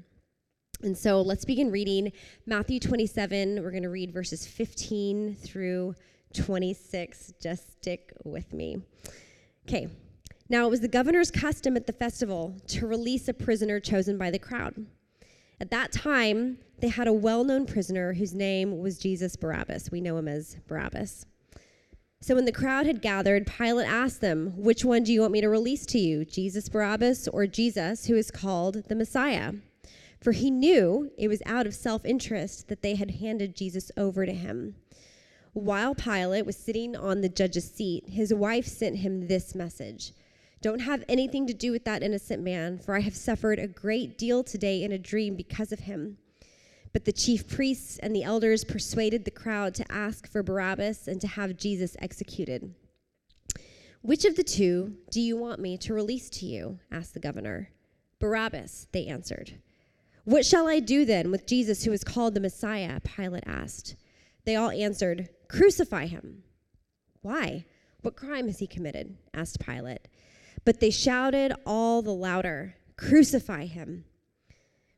And 0.84 0.98
so 0.98 1.22
let's 1.22 1.46
begin 1.46 1.72
reading 1.72 2.12
Matthew 2.46 2.78
27. 2.78 3.64
We're 3.64 3.72
going 3.72 3.84
to 3.84 3.90
read 3.90 4.12
verses 4.12 4.46
15 4.46 5.36
through 5.36 5.96
26. 6.34 7.34
Just 7.42 7.72
stick 7.72 8.12
with 8.26 8.52
me. 8.52 8.82
Okay. 9.66 9.88
Now 10.50 10.68
it 10.68 10.70
was 10.70 10.82
the 10.82 10.90
governor's 10.90 11.32
custom 11.32 11.78
at 11.78 11.88
the 11.88 11.94
festival 11.94 12.58
to 12.68 12.86
release 12.86 13.30
a 13.30 13.34
prisoner 13.34 13.80
chosen 13.80 14.18
by 14.18 14.30
the 14.30 14.40
crowd. 14.40 14.86
At 15.62 15.72
that 15.72 15.94
time, 15.94 16.58
they 16.80 16.90
had 16.90 17.08
a 17.08 17.14
well 17.14 17.46
known 17.46 17.66
prisoner 17.66 18.12
whose 18.12 18.34
name 18.34 18.82
was 18.82 18.98
Jesus 18.98 19.38
Barabbas. 19.38 19.90
We 19.90 20.02
know 20.02 20.18
him 20.18 20.28
as 20.28 20.58
Barabbas. 20.68 21.26
So 22.20 22.36
when 22.36 22.44
the 22.44 22.52
crowd 22.52 22.88
had 22.88 23.02
gathered, 23.02 23.48
Pilate 23.48 23.88
asked 23.88 24.20
them, 24.20 24.52
Which 24.58 24.84
one 24.84 25.04
do 25.04 25.14
you 25.14 25.22
want 25.22 25.32
me 25.32 25.40
to 25.40 25.50
release 25.50 25.86
to 25.88 26.00
you, 26.00 26.26
Jesus 26.26 26.68
Barabbas 26.68 27.30
or 27.30 27.48
Jesus, 27.48 28.08
who 28.08 28.16
is 28.16 28.32
called 28.32 28.84
the 28.90 28.96
Messiah? 28.96 29.54
For 30.24 30.32
he 30.32 30.50
knew 30.50 31.12
it 31.18 31.28
was 31.28 31.44
out 31.46 31.68
of 31.68 31.76
self 31.76 32.06
interest 32.06 32.70
that 32.70 32.82
they 32.82 32.96
had 32.96 33.12
handed 33.12 33.58
Jesus 33.58 33.92
over 33.98 34.26
to 34.26 34.32
him. 34.32 34.76
While 35.52 35.94
Pilate 35.94 36.46
was 36.46 36.56
sitting 36.56 36.96
on 36.96 37.20
the 37.20 37.30
judge's 37.30 37.70
seat, 37.70 38.10
his 38.10 38.34
wife 38.34 38.66
sent 38.66 38.98
him 38.98 39.28
this 39.28 39.54
message 39.54 40.14
Don't 40.62 40.80
have 40.80 41.04
anything 41.10 41.46
to 41.48 41.54
do 41.54 41.74
with 41.74 41.84
that 41.84 42.02
innocent 42.02 42.42
man, 42.42 42.80
for 42.80 42.96
I 42.96 43.02
have 43.02 43.16
suffered 43.16 43.60
a 43.60 43.68
great 43.68 44.18
deal 44.18 44.44
today 44.44 44.82
in 44.82 44.94
a 44.94 44.98
dream 44.98 45.36
because 45.36 45.74
of 45.74 45.82
him. 45.82 46.18
But 46.94 47.04
the 47.04 47.12
chief 47.12 47.46
priests 47.48 48.00
and 48.00 48.16
the 48.16 48.24
elders 48.24 48.64
persuaded 48.64 49.26
the 49.26 49.32
crowd 49.32 49.76
to 49.76 49.92
ask 49.92 50.26
for 50.26 50.42
Barabbas 50.42 51.08
and 51.08 51.20
to 51.20 51.28
have 51.28 51.58
Jesus 51.58 51.98
executed. 52.00 52.74
Which 54.02 54.24
of 54.24 54.38
the 54.38 54.44
two 54.44 54.96
do 55.12 55.20
you 55.20 55.36
want 55.36 55.60
me 55.60 55.78
to 55.80 55.94
release 55.94 56.30
to 56.30 56.46
you? 56.46 56.80
asked 56.92 57.14
the 57.14 57.20
governor. 57.20 57.72
Barabbas, 58.20 58.88
they 58.94 59.08
answered. 59.08 59.56
What 60.26 60.46
shall 60.46 60.68
I 60.68 60.80
do 60.80 61.04
then 61.04 61.32
with 61.32 61.46
Jesus 61.46 61.84
who 61.84 61.92
is 61.92 62.06
called 62.06 62.34
the 62.34 62.40
Messiah? 62.40 63.02
Pilate 63.02 63.44
asked. 63.46 63.96
They 64.46 64.56
all 64.56 64.72
answered, 64.72 65.30
Crucify 65.50 66.06
him. 66.06 66.44
Why? 67.22 67.66
What 68.02 68.16
crime 68.16 68.48
has 68.48 68.60
he 68.60 68.68
committed? 68.68 69.18
asked 69.34 69.60
Pilate. 69.60 70.08
But 70.64 70.80
they 70.80 70.92
shouted 70.92 71.54
all 71.66 72.02
the 72.02 72.14
louder, 72.14 72.76
Crucify 72.96 73.66
him. 73.66 74.06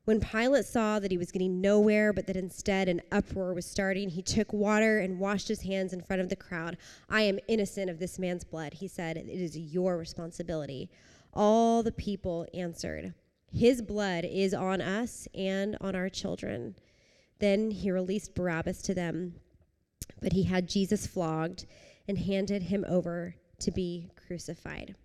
When 0.03 0.19
Pilate 0.19 0.65
saw 0.65 0.99
that 0.99 1.09
he 1.09 1.17
was 1.17 1.31
getting 1.31 1.59
nowhere, 1.59 2.13
but 2.13 2.27
that 2.27 2.35
instead 2.35 2.87
an 2.87 3.01
uproar 3.11 3.55
was 3.55 3.65
starting, 3.65 4.09
he 4.09 4.21
took 4.21 4.53
water 4.53 4.99
and 4.99 5.19
washed 5.19 5.47
his 5.47 5.63
hands 5.63 5.91
in 5.91 6.01
front 6.01 6.21
of 6.21 6.29
the 6.29 6.35
crowd. 6.35 6.77
I 7.09 7.23
am 7.23 7.39
innocent 7.47 7.89
of 7.89 7.97
this 7.97 8.19
man's 8.19 8.43
blood, 8.43 8.75
he 8.75 8.87
said. 8.87 9.17
It 9.17 9.27
is 9.27 9.57
your 9.57 9.97
responsibility. 9.97 10.91
All 11.33 11.81
the 11.81 11.91
people 11.91 12.45
answered, 12.53 13.15
his 13.55 13.81
blood 13.81 14.25
is 14.25 14.53
on 14.53 14.81
us 14.81 15.27
and 15.33 15.77
on 15.79 15.95
our 15.95 16.09
children. 16.09 16.75
Then 17.39 17.71
he 17.71 17.89
released 17.89 18.35
Barabbas 18.35 18.81
to 18.83 18.93
them, 18.93 19.35
but 20.21 20.33
he 20.33 20.43
had 20.43 20.67
Jesus 20.67 21.07
flogged 21.07 21.65
and 22.07 22.17
handed 22.17 22.63
him 22.63 22.85
over 22.87 23.35
to 23.59 23.71
be 23.71 24.09
crucified. 24.27 24.95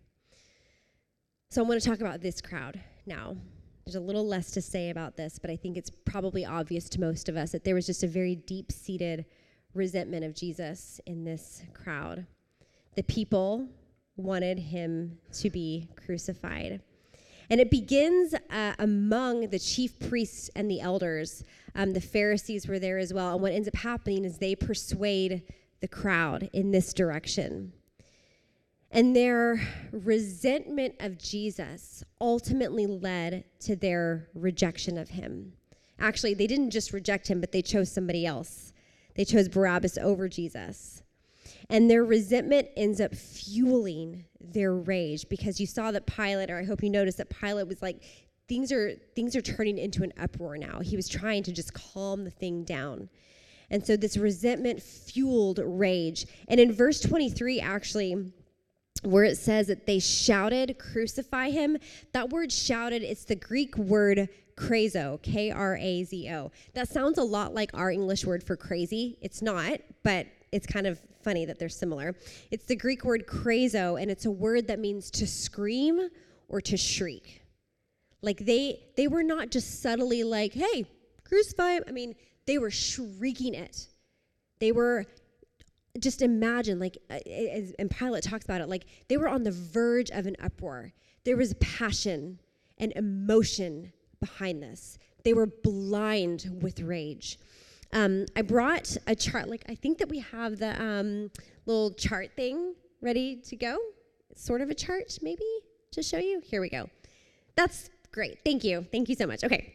So 1.48 1.62
I 1.62 1.66
want 1.66 1.80
to 1.80 1.88
talk 1.88 2.00
about 2.00 2.20
this 2.20 2.40
crowd 2.40 2.80
now. 3.06 3.36
There's 3.84 3.94
a 3.94 4.00
little 4.00 4.26
less 4.26 4.50
to 4.52 4.60
say 4.60 4.90
about 4.90 5.16
this, 5.16 5.38
but 5.38 5.50
I 5.50 5.56
think 5.56 5.76
it's 5.76 5.90
probably 6.04 6.44
obvious 6.44 6.88
to 6.90 7.00
most 7.00 7.28
of 7.28 7.36
us 7.36 7.52
that 7.52 7.64
there 7.64 7.74
was 7.74 7.86
just 7.86 8.02
a 8.02 8.08
very 8.08 8.34
deep 8.34 8.72
seated 8.72 9.26
resentment 9.74 10.24
of 10.24 10.34
Jesus 10.34 11.00
in 11.06 11.24
this 11.24 11.62
crowd. 11.72 12.26
the 12.96 13.02
people 13.04 13.68
wanted 14.16 14.58
him 14.58 15.16
to 15.32 15.48
be 15.48 15.88
crucified. 15.96 16.80
And 17.50 17.60
it 17.60 17.70
begins 17.70 18.34
uh, 18.48 18.74
among 18.78 19.48
the 19.48 19.58
chief 19.58 19.98
priests 19.98 20.50
and 20.54 20.70
the 20.70 20.80
elders. 20.80 21.42
Um, 21.74 21.92
the 21.92 22.00
Pharisees 22.00 22.68
were 22.68 22.78
there 22.78 22.98
as 22.98 23.12
well. 23.12 23.34
And 23.34 23.42
what 23.42 23.52
ends 23.52 23.66
up 23.66 23.74
happening 23.74 24.24
is 24.24 24.38
they 24.38 24.54
persuade 24.54 25.42
the 25.80 25.88
crowd 25.88 26.48
in 26.52 26.70
this 26.70 26.94
direction. 26.94 27.72
And 28.92 29.14
their 29.14 29.60
resentment 29.92 30.94
of 31.00 31.18
Jesus 31.18 32.04
ultimately 32.20 32.86
led 32.86 33.44
to 33.60 33.76
their 33.76 34.28
rejection 34.34 34.96
of 34.96 35.10
him. 35.10 35.52
Actually, 35.98 36.34
they 36.34 36.46
didn't 36.46 36.70
just 36.70 36.92
reject 36.92 37.28
him, 37.28 37.40
but 37.40 37.52
they 37.52 37.62
chose 37.62 37.90
somebody 37.90 38.24
else. 38.24 38.72
They 39.16 39.24
chose 39.24 39.48
Barabbas 39.48 39.98
over 39.98 40.28
Jesus. 40.28 40.99
And 41.70 41.88
their 41.88 42.04
resentment 42.04 42.68
ends 42.76 43.00
up 43.00 43.14
fueling 43.14 44.24
their 44.40 44.74
rage 44.74 45.28
because 45.28 45.61
you 45.61 45.66
saw 45.66 45.92
that 45.92 46.06
Pilate, 46.06 46.50
or 46.50 46.59
I 46.59 46.64
hope 46.64 46.83
you 46.83 46.90
noticed 46.90 47.18
that 47.18 47.30
Pilate 47.30 47.68
was 47.68 47.80
like, 47.80 48.02
things 48.48 48.72
are 48.72 48.96
things 49.14 49.37
are 49.37 49.40
turning 49.40 49.78
into 49.78 50.02
an 50.02 50.12
uproar 50.18 50.59
now. 50.59 50.80
He 50.80 50.96
was 50.96 51.09
trying 51.09 51.44
to 51.44 51.52
just 51.52 51.72
calm 51.72 52.24
the 52.24 52.30
thing 52.30 52.64
down. 52.64 53.09
And 53.70 53.87
so 53.87 53.96
this 53.96 54.16
resentment 54.16 54.83
fueled 54.83 55.61
rage. 55.62 56.26
And 56.48 56.59
in 56.59 56.72
verse 56.72 57.00
23, 57.00 57.61
actually, 57.61 58.33
where 59.02 59.22
it 59.22 59.38
says 59.38 59.68
that 59.68 59.87
they 59.87 60.00
shouted, 60.00 60.76
crucify 60.78 61.50
him, 61.50 61.78
that 62.12 62.30
word 62.30 62.50
shouted, 62.50 63.02
it's 63.02 63.24
the 63.24 63.37
Greek 63.37 63.76
word 63.78 64.28
krazo, 64.56 65.22
K 65.22 65.52
R 65.52 65.76
A 65.76 66.02
Z 66.02 66.28
O. 66.30 66.50
That 66.74 66.88
sounds 66.88 67.16
a 67.16 67.22
lot 67.22 67.54
like 67.54 67.70
our 67.74 67.92
English 67.92 68.26
word 68.26 68.42
for 68.42 68.56
crazy. 68.56 69.16
It's 69.22 69.40
not, 69.40 69.80
but 70.02 70.26
it's 70.52 70.66
kind 70.66 70.86
of 70.86 71.00
funny 71.22 71.44
that 71.44 71.58
they're 71.58 71.68
similar. 71.68 72.14
It's 72.50 72.64
the 72.64 72.76
Greek 72.76 73.04
word 73.04 73.26
krazo, 73.26 74.00
and 74.00 74.10
it's 74.10 74.24
a 74.24 74.30
word 74.30 74.66
that 74.68 74.78
means 74.78 75.10
to 75.12 75.26
scream 75.26 76.08
or 76.48 76.60
to 76.62 76.76
shriek. 76.76 77.42
Like 78.22 78.38
they 78.38 78.80
they 78.96 79.08
were 79.08 79.22
not 79.22 79.50
just 79.50 79.82
subtly 79.82 80.24
like, 80.24 80.52
"Hey, 80.52 80.84
crucify 81.24 81.74
him." 81.74 81.84
I 81.88 81.92
mean, 81.92 82.14
they 82.46 82.58
were 82.58 82.70
shrieking 82.70 83.54
it. 83.54 83.88
They 84.58 84.72
were 84.72 85.06
just 85.98 86.22
imagine 86.22 86.78
like 86.78 86.98
uh, 87.10 87.18
and 87.78 87.90
Pilate 87.90 88.22
talks 88.22 88.44
about 88.44 88.60
it 88.60 88.68
like 88.68 88.84
they 89.08 89.16
were 89.16 89.28
on 89.28 89.42
the 89.42 89.52
verge 89.52 90.10
of 90.10 90.26
an 90.26 90.36
uproar. 90.40 90.92
There 91.24 91.36
was 91.36 91.54
passion 91.54 92.38
and 92.78 92.92
emotion 92.96 93.92
behind 94.20 94.62
this. 94.62 94.98
They 95.24 95.34
were 95.34 95.46
blind 95.46 96.50
with 96.60 96.80
rage. 96.80 97.38
Um, 97.92 98.26
I 98.37 98.42
brought 98.42 98.96
a 99.07 99.14
chart. 99.14 99.48
Like 99.48 99.64
I 99.68 99.74
think 99.74 99.98
that 99.98 100.09
we 100.09 100.20
have 100.20 100.59
the 100.59 100.81
um, 100.81 101.31
little 101.66 101.92
chart 101.92 102.31
thing 102.37 102.74
ready 103.00 103.37
to 103.37 103.57
go. 103.57 103.79
It's 104.31 104.44
sort 104.44 104.61
of 104.61 104.70
a 104.70 104.74
chart, 104.74 105.18
maybe 105.22 105.44
to 105.92 106.03
show 106.03 106.18
you. 106.18 106.40
Here 106.44 106.61
we 106.61 106.68
go. 106.68 106.88
That's 107.57 107.90
great. 108.12 108.38
Thank 108.44 108.64
you. 108.64 108.87
Thank 108.92 109.09
you 109.09 109.14
so 109.14 109.26
much. 109.26 109.42
Okay. 109.42 109.74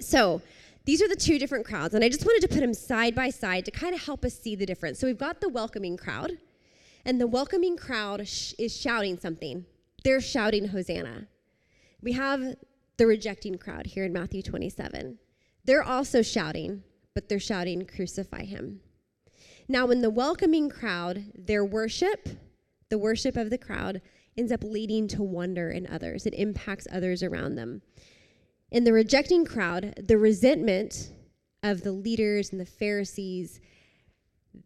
So 0.00 0.42
these 0.84 1.00
are 1.00 1.08
the 1.08 1.16
two 1.16 1.38
different 1.38 1.64
crowds, 1.64 1.94
and 1.94 2.04
I 2.04 2.08
just 2.08 2.24
wanted 2.26 2.42
to 2.42 2.48
put 2.48 2.60
them 2.60 2.74
side 2.74 3.14
by 3.14 3.30
side 3.30 3.64
to 3.66 3.70
kind 3.70 3.94
of 3.94 4.04
help 4.04 4.24
us 4.24 4.34
see 4.34 4.56
the 4.56 4.66
difference. 4.66 4.98
So 4.98 5.06
we've 5.06 5.18
got 5.18 5.40
the 5.40 5.48
welcoming 5.48 5.96
crowd, 5.96 6.32
and 7.04 7.20
the 7.20 7.26
welcoming 7.26 7.76
crowd 7.76 8.26
sh- 8.26 8.54
is 8.58 8.76
shouting 8.76 9.18
something. 9.18 9.64
They're 10.04 10.20
shouting 10.20 10.68
Hosanna. 10.68 11.28
We 12.02 12.12
have 12.12 12.56
the 12.96 13.06
rejecting 13.06 13.58
crowd 13.58 13.86
here 13.86 14.04
in 14.04 14.12
Matthew 14.12 14.42
27. 14.42 15.18
They're 15.64 15.84
also 15.84 16.22
shouting, 16.22 16.82
but 17.14 17.28
they're 17.28 17.38
shouting, 17.38 17.86
Crucify 17.86 18.44
him. 18.44 18.80
Now, 19.68 19.88
in 19.90 20.02
the 20.02 20.10
welcoming 20.10 20.68
crowd, 20.68 21.24
their 21.34 21.64
worship, 21.64 22.28
the 22.88 22.98
worship 22.98 23.36
of 23.36 23.50
the 23.50 23.58
crowd, 23.58 24.02
ends 24.36 24.52
up 24.52 24.64
leading 24.64 25.08
to 25.08 25.22
wonder 25.22 25.70
in 25.70 25.86
others. 25.86 26.26
It 26.26 26.34
impacts 26.34 26.86
others 26.90 27.22
around 27.22 27.54
them. 27.54 27.82
In 28.70 28.84
the 28.84 28.92
rejecting 28.92 29.44
crowd, 29.44 29.94
the 30.02 30.18
resentment 30.18 31.12
of 31.62 31.82
the 31.82 31.92
leaders 31.92 32.50
and 32.50 32.60
the 32.60 32.66
Pharisees, 32.66 33.60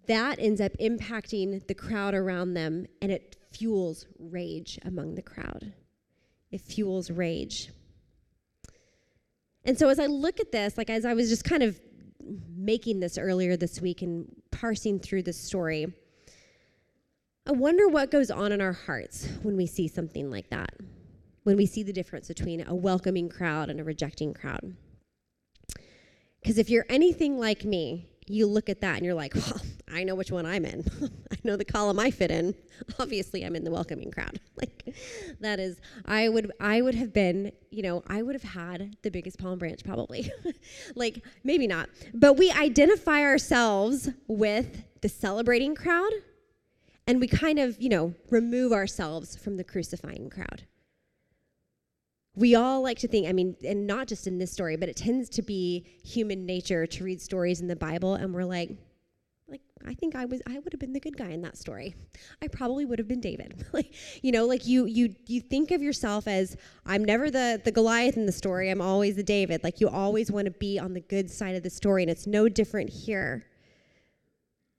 that 0.06 0.38
ends 0.38 0.60
up 0.60 0.72
impacting 0.80 1.66
the 1.66 1.74
crowd 1.74 2.14
around 2.14 2.54
them 2.54 2.86
and 3.02 3.12
it 3.12 3.36
fuels 3.52 4.06
rage 4.18 4.78
among 4.84 5.14
the 5.14 5.22
crowd. 5.22 5.72
It 6.50 6.60
fuels 6.60 7.10
rage. 7.10 7.70
And 9.64 9.78
so 9.78 9.88
as 9.88 9.98
I 9.98 10.06
look 10.06 10.38
at 10.38 10.52
this, 10.52 10.78
like 10.78 10.90
as 10.90 11.04
I 11.04 11.14
was 11.14 11.28
just 11.28 11.44
kind 11.44 11.62
of 11.62 11.78
making 12.66 12.98
this 13.00 13.16
earlier 13.16 13.56
this 13.56 13.80
week 13.80 14.02
and 14.02 14.26
parsing 14.50 14.98
through 14.98 15.22
this 15.22 15.40
story, 15.40 15.86
I 17.46 17.52
wonder 17.52 17.88
what 17.88 18.10
goes 18.10 18.30
on 18.30 18.50
in 18.50 18.60
our 18.60 18.72
hearts 18.72 19.28
when 19.42 19.56
we 19.56 19.66
see 19.66 19.86
something 19.86 20.30
like 20.30 20.50
that, 20.50 20.70
when 21.44 21.56
we 21.56 21.64
see 21.64 21.84
the 21.84 21.92
difference 21.92 22.26
between 22.26 22.66
a 22.66 22.74
welcoming 22.74 23.28
crowd 23.28 23.70
and 23.70 23.80
a 23.80 23.84
rejecting 23.84 24.34
crowd. 24.34 24.74
Because 26.42 26.58
if 26.58 26.68
you're 26.68 26.86
anything 26.88 27.38
like 27.38 27.64
me, 27.64 28.08
you 28.26 28.48
look 28.48 28.68
at 28.68 28.80
that 28.80 28.96
and 28.96 29.04
you're 29.04 29.14
like, 29.14 29.34
well, 29.36 29.60
I 29.92 30.04
know 30.04 30.14
which 30.14 30.32
one 30.32 30.46
I'm 30.46 30.64
in. 30.64 30.84
I 31.32 31.36
know 31.44 31.56
the 31.56 31.64
column 31.64 31.98
I 31.98 32.10
fit 32.10 32.30
in. 32.30 32.54
Obviously, 32.98 33.44
I'm 33.44 33.54
in 33.56 33.64
the 33.64 33.70
welcoming 33.70 34.10
crowd. 34.10 34.40
Like 34.58 34.96
that 35.40 35.60
is 35.60 35.78
I 36.06 36.30
would 36.30 36.50
I 36.58 36.80
would 36.80 36.94
have 36.94 37.12
been, 37.12 37.52
you 37.70 37.82
know, 37.82 38.02
I 38.06 38.22
would 38.22 38.34
have 38.34 38.42
had 38.42 38.96
the 39.02 39.10
biggest 39.10 39.38
palm 39.38 39.58
branch 39.58 39.84
probably. 39.84 40.32
like 40.94 41.22
maybe 41.44 41.66
not. 41.66 41.90
But 42.14 42.38
we 42.38 42.50
identify 42.50 43.20
ourselves 43.20 44.08
with 44.28 44.82
the 45.02 45.10
celebrating 45.10 45.74
crowd 45.74 46.10
and 47.06 47.20
we 47.20 47.28
kind 47.28 47.58
of, 47.58 47.76
you 47.78 47.90
know, 47.90 48.14
remove 48.30 48.72
ourselves 48.72 49.36
from 49.36 49.58
the 49.58 49.64
crucifying 49.64 50.30
crowd 50.30 50.62
we 52.36 52.54
all 52.54 52.82
like 52.82 52.98
to 52.98 53.08
think, 53.08 53.26
I 53.26 53.32
mean, 53.32 53.56
and 53.66 53.86
not 53.86 54.06
just 54.06 54.26
in 54.26 54.38
this 54.38 54.52
story, 54.52 54.76
but 54.76 54.90
it 54.90 54.96
tends 54.96 55.30
to 55.30 55.42
be 55.42 55.86
human 56.04 56.44
nature 56.44 56.86
to 56.86 57.04
read 57.04 57.20
stories 57.20 57.62
in 57.62 57.66
the 57.66 57.76
Bible 57.76 58.14
and 58.14 58.32
we're 58.32 58.44
like, 58.44 58.76
like 59.48 59.60
I 59.86 59.94
think 59.94 60.16
I 60.16 60.24
was 60.24 60.42
I 60.46 60.58
would 60.58 60.72
have 60.72 60.80
been 60.80 60.92
the 60.92 61.00
good 61.00 61.16
guy 61.16 61.30
in 61.30 61.42
that 61.42 61.56
story. 61.56 61.94
I 62.42 62.48
probably 62.48 62.84
would 62.84 62.98
have 62.98 63.08
been 63.08 63.20
David. 63.20 63.64
like, 63.72 63.94
you 64.22 64.32
know, 64.32 64.46
like 64.46 64.66
you 64.66 64.86
you 64.86 65.14
you 65.26 65.40
think 65.40 65.70
of 65.70 65.82
yourself 65.82 66.26
as 66.26 66.56
I'm 66.84 67.04
never 67.04 67.30
the 67.30 67.60
the 67.64 67.70
Goliath 67.70 68.16
in 68.16 68.26
the 68.26 68.32
story. 68.32 68.70
I'm 68.70 68.80
always 68.80 69.16
the 69.16 69.22
David. 69.22 69.62
Like 69.62 69.80
you 69.80 69.88
always 69.88 70.30
want 70.32 70.46
to 70.46 70.50
be 70.50 70.78
on 70.78 70.94
the 70.94 71.00
good 71.00 71.30
side 71.30 71.54
of 71.54 71.62
the 71.62 71.70
story 71.70 72.02
and 72.02 72.10
it's 72.10 72.26
no 72.26 72.48
different 72.48 72.90
here. 72.90 73.46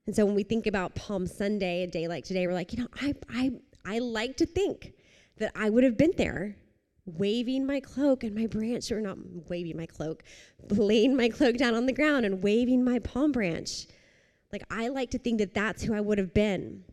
And 0.06 0.14
so 0.14 0.24
when 0.24 0.34
we 0.34 0.42
think 0.42 0.66
about 0.66 0.94
Palm 0.94 1.26
Sunday, 1.26 1.84
a 1.84 1.86
day 1.86 2.08
like 2.08 2.24
today, 2.24 2.46
we're 2.46 2.54
like, 2.54 2.72
you 2.72 2.80
know, 2.80 2.88
I 3.00 3.14
I 3.30 3.52
I 3.84 3.98
like 4.00 4.36
to 4.38 4.46
think 4.46 4.92
that 5.38 5.52
I 5.56 5.70
would 5.70 5.84
have 5.84 5.96
been 5.96 6.12
there 6.16 6.56
waving 7.06 7.64
my 7.64 7.80
cloak 7.80 8.22
and 8.22 8.34
my 8.34 8.46
branch, 8.46 8.92
or 8.92 9.00
not 9.00 9.16
waving 9.48 9.76
my 9.76 9.86
cloak, 9.86 10.22
laying 10.68 11.16
my 11.16 11.28
cloak 11.28 11.56
down 11.56 11.74
on 11.74 11.86
the 11.86 11.92
ground 11.92 12.26
and 12.26 12.42
waving 12.42 12.84
my 12.84 12.98
palm 12.98 13.32
branch. 13.32 13.86
Like, 14.52 14.62
I 14.70 14.88
like 14.88 15.10
to 15.10 15.18
think 15.18 15.38
that 15.38 15.54
that's 15.54 15.82
who 15.82 15.94
I 15.94 16.00
would 16.00 16.18
have 16.18 16.32
been. 16.32 16.84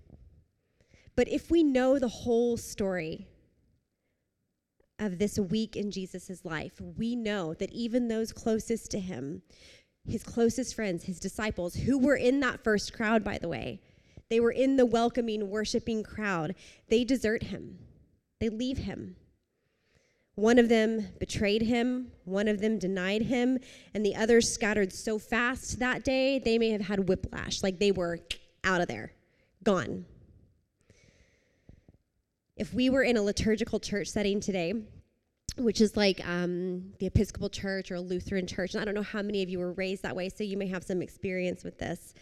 But 1.16 1.30
if 1.30 1.50
we 1.50 1.64
know 1.64 1.98
the 1.98 2.10
whole 2.10 2.58
story 2.58 3.28
of 5.00 5.20
this 5.20 5.40
week 5.40 5.76
in 5.76 5.92
Jesus' 5.92 6.44
life, 6.44 6.80
we 6.80 7.16
know 7.16 7.54
that 7.54 7.72
even 7.72 8.08
those 8.08 8.34
closest 8.34 8.92
to 8.92 9.00
him, 9.00 9.42
his 10.08 10.24
closest 10.24 10.76
friends, 10.76 11.06
his 11.06 11.20
disciples, 11.20 11.76
who 11.76 11.98
were 11.98 12.16
in 12.16 12.40
that 12.42 12.64
first 12.64 12.94
crowd, 12.94 13.24
by 13.24 13.38
the 13.38 13.50
way, 13.50 13.82
they 14.30 14.40
were 14.40 14.52
in 14.52 14.76
the 14.76 14.86
welcoming, 14.86 15.50
worshiping 15.50 16.04
crowd, 16.04 16.56
they 16.90 17.04
desert 17.04 17.44
him, 17.44 17.80
they 18.40 18.50
leave 18.50 18.80
him. 18.80 19.16
One 20.36 20.60
of 20.60 20.68
them 20.68 21.08
betrayed 21.18 21.62
him, 21.62 22.12
one 22.26 22.50
of 22.50 22.60
them 22.60 22.78
denied 22.78 23.24
him, 23.24 23.58
and 23.94 24.06
the 24.06 24.16
others 24.16 24.52
scattered 24.52 24.92
so 24.92 25.18
fast 25.18 25.80
that 25.80 26.04
day 26.04 26.40
they 26.40 26.60
may 26.60 26.70
have 26.72 26.82
had 26.82 27.08
whiplash, 27.08 27.64
like 27.64 27.80
they 27.80 27.92
were 27.92 28.20
out 28.64 28.82
of 28.82 28.88
there, 28.88 29.14
gone. 29.64 30.06
If 32.58 32.74
we 32.74 32.90
were 32.90 33.04
in 33.04 33.16
a 33.16 33.22
liturgical 33.22 33.80
church 33.80 34.08
setting 34.08 34.42
today, 34.42 34.74
which 35.58 35.80
is 35.80 35.96
like 35.96 36.26
um, 36.28 36.94
the 37.00 37.06
Episcopal 37.06 37.50
Church 37.50 37.90
or 37.90 37.96
a 37.96 38.02
Lutheran 38.02 38.46
church, 38.46 38.74
and 38.74 38.82
I 38.82 38.86
don't 38.86 38.94
know 38.94 39.04
how 39.04 39.22
many 39.22 39.42
of 39.42 39.50
you 39.50 39.60
were 39.60 39.72
raised 39.72 40.04
that 40.04 40.16
way, 40.16 40.28
so 40.28 40.44
you 40.44 40.58
may 40.58 40.68
have 40.68 40.84
some 40.84 41.02
experience 41.02 41.64
with 41.64 41.78
this. 41.78 42.14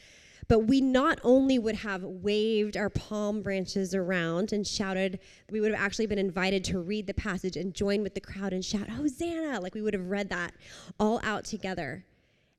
But 0.47 0.67
we 0.67 0.81
not 0.81 1.19
only 1.23 1.57
would 1.57 1.75
have 1.75 2.03
waved 2.03 2.75
our 2.75 2.89
palm 2.89 3.41
branches 3.41 3.93
around 3.93 4.51
and 4.51 4.65
shouted, 4.65 5.19
we 5.49 5.61
would 5.61 5.71
have 5.71 5.79
actually 5.79 6.07
been 6.07 6.19
invited 6.19 6.63
to 6.65 6.79
read 6.79 7.07
the 7.07 7.13
passage 7.13 7.55
and 7.55 7.73
join 7.73 8.03
with 8.03 8.13
the 8.13 8.21
crowd 8.21 8.53
and 8.53 8.63
shout, 8.63 8.89
Hosanna! 8.89 9.59
Like 9.59 9.75
we 9.75 9.81
would 9.81 9.93
have 9.93 10.07
read 10.07 10.29
that 10.29 10.53
all 10.99 11.19
out 11.23 11.45
together 11.45 12.05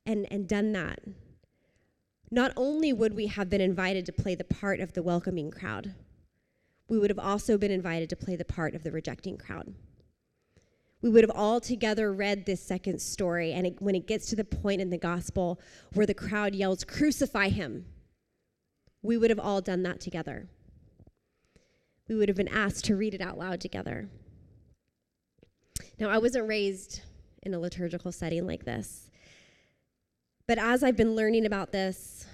and, 0.05 0.27
and 0.31 0.47
done 0.47 0.71
that. 0.73 0.99
Not 2.31 2.53
only 2.57 2.91
would 2.91 3.13
we 3.13 3.27
have 3.27 3.49
been 3.49 3.61
invited 3.61 4.05
to 4.07 4.13
play 4.13 4.35
the 4.35 4.43
part 4.43 4.79
of 4.79 4.93
the 4.93 5.03
welcoming 5.03 5.51
crowd, 5.51 5.93
we 6.87 6.97
would 6.97 7.09
have 7.09 7.19
also 7.19 7.57
been 7.57 7.71
invited 7.71 8.09
to 8.09 8.15
play 8.15 8.35
the 8.35 8.45
part 8.45 8.73
of 8.75 8.83
the 8.83 8.91
rejecting 8.91 9.37
crowd 9.37 9.73
we 11.01 11.09
would 11.09 11.23
have 11.23 11.35
all 11.35 11.59
together 11.59 12.11
read 12.11 12.45
this 12.45 12.61
second 12.61 13.01
story. 13.01 13.51
And 13.51 13.67
it, 13.67 13.81
when 13.81 13.95
it 13.95 14.07
gets 14.07 14.27
to 14.27 14.35
the 14.35 14.43
point 14.43 14.81
in 14.81 14.89
the 14.89 14.97
gospel 14.97 15.59
where 15.93 16.05
the 16.05 16.13
crowd 16.13 16.55
yells, 16.55 16.83
Crucify 16.83 17.49
him, 17.49 17.85
we 19.01 19.17
would 19.17 19.29
have 19.29 19.39
all 19.39 19.61
done 19.61 19.83
that 19.83 19.99
together. 19.99 20.47
we 22.07 22.15
would 22.15 22.29
have 22.29 22.37
been 22.37 22.47
asked 22.47 22.85
to 22.85 22.95
read 22.95 23.13
it 23.13 23.21
out 23.21 23.37
loud 23.37 23.61
together. 23.61 24.09
Now, 25.99 26.09
I 26.09 26.17
wasn't 26.17 26.47
raised 26.47 27.01
in 27.43 27.53
a 27.53 27.59
liturgical 27.59 28.11
setting 28.11 28.45
like 28.45 28.65
this, 28.65 29.09
but 30.47 30.57
as 30.57 30.83
I've 30.83 30.97
been 30.97 31.15
learning 31.15 31.45
about 31.45 31.71
this, 31.71 32.25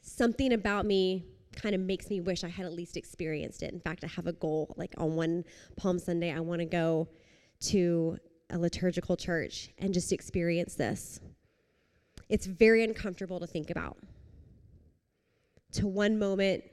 something 0.00 0.52
about 0.52 0.86
me 0.86 1.24
kind 1.54 1.74
of 1.74 1.80
makes 1.80 2.10
me 2.10 2.20
wish 2.20 2.44
I 2.44 2.48
had 2.48 2.66
at 2.66 2.72
least 2.72 2.96
experienced 2.96 3.62
it. 3.62 3.72
In 3.72 3.80
fact, 3.80 4.04
I 4.04 4.08
have 4.08 4.26
a 4.26 4.32
goal. 4.32 4.74
Like 4.76 4.94
on 4.98 5.14
one 5.14 5.44
Palm 5.76 5.98
Sunday, 5.98 6.32
I 6.32 6.40
want 6.40 6.60
to 6.60 6.66
go 6.66 7.08
to 7.60 8.18
a 8.50 8.58
liturgical 8.58 9.16
church 9.16 9.70
and 9.78 9.92
just 9.92 10.12
experience 10.12 10.74
this. 10.74 11.20
It's 12.28 12.46
very 12.46 12.84
uncomfortable 12.84 13.40
to 13.40 13.46
think 13.46 13.70
about. 13.70 13.96
To 15.72 15.86
one 15.86 16.18
moment, 16.18 16.64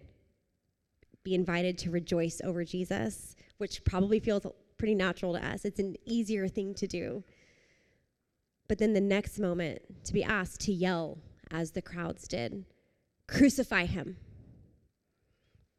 be 1.23 1.35
invited 1.35 1.77
to 1.79 1.91
rejoice 1.91 2.41
over 2.43 2.63
Jesus, 2.63 3.35
which 3.57 3.83
probably 3.85 4.19
feels 4.19 4.45
pretty 4.77 4.95
natural 4.95 5.33
to 5.33 5.45
us. 5.45 5.65
It's 5.65 5.79
an 5.79 5.95
easier 6.05 6.47
thing 6.47 6.73
to 6.75 6.87
do. 6.87 7.23
But 8.67 8.77
then 8.77 8.93
the 8.93 9.01
next 9.01 9.39
moment, 9.39 9.81
to 10.05 10.13
be 10.13 10.23
asked 10.23 10.61
to 10.61 10.73
yell 10.73 11.17
as 11.51 11.71
the 11.71 11.81
crowds 11.81 12.27
did, 12.27 12.65
crucify 13.27 13.85
him, 13.85 14.17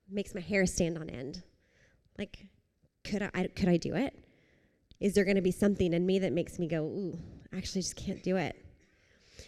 makes 0.08 0.34
my 0.34 0.40
hair 0.40 0.66
stand 0.66 0.96
on 0.96 1.10
end. 1.10 1.42
Like, 2.18 2.46
could 3.04 3.22
I, 3.22 3.48
could 3.48 3.68
I 3.68 3.76
do 3.76 3.94
it? 3.94 4.23
Is 5.00 5.14
there 5.14 5.24
going 5.24 5.37
to 5.37 5.42
be 5.42 5.50
something 5.50 5.92
in 5.92 6.07
me 6.07 6.18
that 6.20 6.33
makes 6.33 6.59
me 6.59 6.66
go, 6.66 6.85
ooh, 6.85 7.18
I 7.52 7.59
actually 7.59 7.83
just 7.83 7.96
can't 7.96 8.22
do 8.22 8.37
it? 8.37 8.57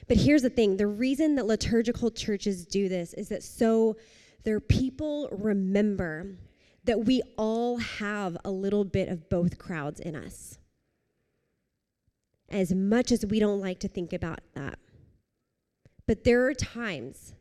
But 0.08 0.18
here's 0.18 0.42
the 0.42 0.50
thing 0.50 0.76
the 0.76 0.86
reason 0.86 1.34
that 1.36 1.46
liturgical 1.46 2.10
churches 2.10 2.64
do 2.66 2.88
this 2.88 3.14
is 3.14 3.28
that 3.28 3.42
so 3.42 3.96
their 4.44 4.60
people 4.60 5.28
remember 5.32 6.38
that 6.84 7.04
we 7.04 7.22
all 7.36 7.78
have 7.78 8.36
a 8.44 8.50
little 8.50 8.84
bit 8.84 9.08
of 9.08 9.28
both 9.28 9.58
crowds 9.58 9.98
in 9.98 10.14
us. 10.14 10.58
As 12.48 12.72
much 12.72 13.10
as 13.10 13.26
we 13.26 13.40
don't 13.40 13.60
like 13.60 13.80
to 13.80 13.88
think 13.88 14.12
about 14.12 14.40
that. 14.54 14.78
But 16.06 16.22
there 16.22 16.46
are 16.46 16.54
times 16.54 17.34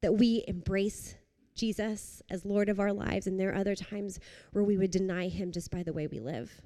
that 0.00 0.14
we 0.14 0.44
embrace 0.48 1.14
Jesus 1.54 2.22
as 2.30 2.46
Lord 2.46 2.70
of 2.70 2.80
our 2.80 2.92
lives, 2.92 3.26
and 3.26 3.38
there 3.38 3.50
are 3.50 3.56
other 3.56 3.74
times 3.74 4.18
where 4.52 4.64
we 4.64 4.78
would 4.78 4.90
deny 4.90 5.28
him 5.28 5.52
just 5.52 5.70
by 5.70 5.82
the 5.82 5.92
way 5.92 6.06
we 6.06 6.20
live. 6.20 6.62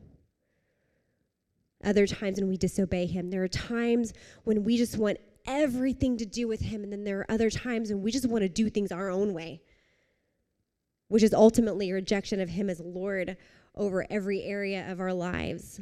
Other 1.83 2.07
times 2.07 2.39
when 2.39 2.49
we 2.49 2.57
disobey 2.57 3.07
him. 3.07 3.31
There 3.31 3.43
are 3.43 3.49
times 3.49 4.13
when 4.45 4.65
we 4.65 4.77
just 4.77 4.99
want 4.99 5.19
everything 5.47 6.17
to 6.19 6.27
do 6.27 6.47
with 6.47 6.61
him, 6.61 6.83
and 6.83 6.93
then 6.93 7.05
there 7.05 7.21
are 7.21 7.31
other 7.31 7.51
times 7.51 7.91
when 7.91 8.03
we 8.03 8.11
just 8.11 8.27
want 8.27 8.43
to 8.43 8.49
do 8.49 8.69
things 8.69 8.93
our 8.93 9.11
own 9.11 9.33
way 9.33 9.63
which 11.11 11.25
is 11.25 11.35
ultimately 11.35 11.91
a 11.91 11.95
rejection 11.95 12.41
of 12.41 12.49
Him 12.49 12.71
as 12.71 12.81
Lord 12.81 13.37
over 13.75 14.07
every 14.09 14.45
area 14.45 14.91
of 14.91 15.01
our 15.01 15.13
lives. 15.13 15.81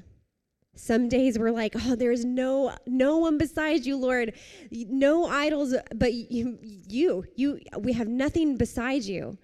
Some 0.74 1.08
days 1.08 1.38
we're 1.38 1.50
like, 1.50 1.74
oh, 1.76 1.94
there's 1.96 2.24
no 2.24 2.74
no 2.86 3.18
one 3.18 3.36
besides 3.36 3.86
you, 3.86 3.96
Lord. 3.96 4.32
No 4.70 5.26
idols 5.26 5.74
but 5.94 6.14
you, 6.14 6.58
you. 6.62 7.24
You 7.36 7.60
we 7.78 7.92
have 7.92 8.08
nothing 8.08 8.56
besides 8.56 9.08
you. 9.08 9.36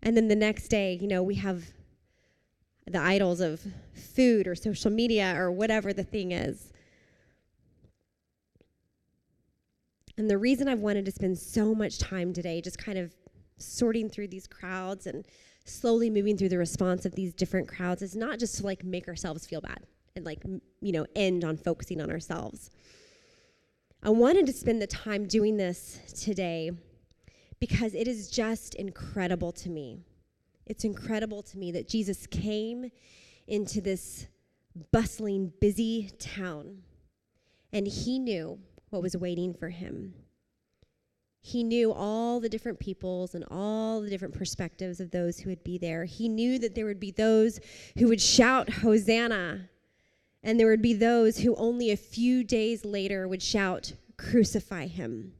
And 0.00 0.16
then 0.16 0.28
the 0.28 0.36
next 0.36 0.68
day, 0.68 0.96
you 1.00 1.08
know, 1.08 1.24
we 1.24 1.34
have 1.36 1.64
the 2.86 3.00
idols 3.00 3.40
of 3.40 3.60
food 3.94 4.46
or 4.46 4.54
social 4.54 4.90
media 4.90 5.34
or 5.36 5.50
whatever 5.50 5.92
the 5.92 6.04
thing 6.04 6.32
is. 6.32 6.72
And 10.18 10.28
the 10.28 10.38
reason 10.38 10.68
I've 10.68 10.80
wanted 10.80 11.04
to 11.06 11.12
spend 11.12 11.38
so 11.38 11.74
much 11.74 11.98
time 11.98 12.32
today 12.32 12.60
just 12.60 12.78
kind 12.78 12.98
of 12.98 13.14
sorting 13.58 14.10
through 14.10 14.28
these 14.28 14.46
crowds 14.46 15.06
and 15.06 15.24
slowly 15.64 16.10
moving 16.10 16.36
through 16.36 16.48
the 16.48 16.58
response 16.58 17.06
of 17.06 17.14
these 17.14 17.32
different 17.32 17.68
crowds 17.68 18.02
is 18.02 18.16
not 18.16 18.38
just 18.38 18.56
to 18.56 18.64
like 18.64 18.84
make 18.84 19.08
ourselves 19.08 19.46
feel 19.46 19.60
bad 19.60 19.86
and 20.16 20.24
like 20.24 20.42
you 20.80 20.92
know 20.92 21.06
end 21.14 21.44
on 21.44 21.56
focusing 21.56 22.00
on 22.00 22.10
ourselves 22.10 22.70
i 24.02 24.10
wanted 24.10 24.44
to 24.44 24.52
spend 24.52 24.82
the 24.82 24.86
time 24.86 25.26
doing 25.26 25.56
this 25.56 26.00
today 26.20 26.72
because 27.60 27.94
it 27.94 28.08
is 28.08 28.28
just 28.28 28.74
incredible 28.74 29.52
to 29.52 29.70
me 29.70 30.00
it's 30.66 30.84
incredible 30.84 31.42
to 31.42 31.58
me 31.58 31.72
that 31.72 31.88
jesus 31.88 32.26
came 32.26 32.90
into 33.46 33.80
this 33.80 34.26
bustling 34.90 35.52
busy 35.60 36.10
town 36.18 36.78
and 37.72 37.86
he 37.86 38.18
knew 38.18 38.58
what 38.90 39.02
was 39.02 39.16
waiting 39.16 39.52
for 39.54 39.68
him 39.68 40.14
he 41.44 41.64
knew 41.64 41.92
all 41.92 42.38
the 42.38 42.48
different 42.48 42.78
peoples 42.78 43.34
and 43.34 43.44
all 43.50 44.00
the 44.00 44.08
different 44.08 44.32
perspectives 44.32 45.00
of 45.00 45.10
those 45.10 45.40
who 45.40 45.50
would 45.50 45.64
be 45.64 45.76
there. 45.76 46.04
He 46.04 46.28
knew 46.28 46.56
that 46.60 46.76
there 46.76 46.86
would 46.86 47.00
be 47.00 47.10
those 47.10 47.58
who 47.98 48.06
would 48.08 48.20
shout, 48.20 48.70
Hosanna, 48.70 49.68
and 50.44 50.58
there 50.58 50.68
would 50.68 50.82
be 50.82 50.94
those 50.94 51.38
who 51.38 51.56
only 51.56 51.90
a 51.90 51.96
few 51.96 52.44
days 52.44 52.84
later 52.84 53.26
would 53.26 53.42
shout, 53.42 53.94
Crucify 54.16 54.86
him. 54.86 55.32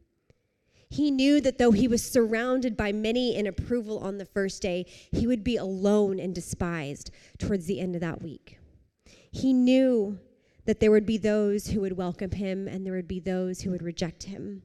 He 0.92 1.10
knew 1.10 1.40
that 1.40 1.56
though 1.56 1.70
he 1.70 1.88
was 1.88 2.04
surrounded 2.04 2.76
by 2.76 2.92
many 2.92 3.34
in 3.34 3.46
approval 3.46 3.98
on 4.00 4.18
the 4.18 4.26
first 4.26 4.60
day, 4.60 4.84
he 5.10 5.26
would 5.26 5.42
be 5.42 5.56
alone 5.56 6.20
and 6.20 6.34
despised 6.34 7.10
towards 7.38 7.64
the 7.64 7.80
end 7.80 7.94
of 7.94 8.02
that 8.02 8.20
week. 8.20 8.58
He 9.30 9.54
knew 9.54 10.18
that 10.66 10.80
there 10.80 10.90
would 10.90 11.06
be 11.06 11.16
those 11.16 11.68
who 11.68 11.80
would 11.80 11.96
welcome 11.96 12.32
him 12.32 12.68
and 12.68 12.84
there 12.84 12.92
would 12.92 13.08
be 13.08 13.20
those 13.20 13.62
who 13.62 13.70
would 13.70 13.80
reject 13.80 14.24
him. 14.24 14.64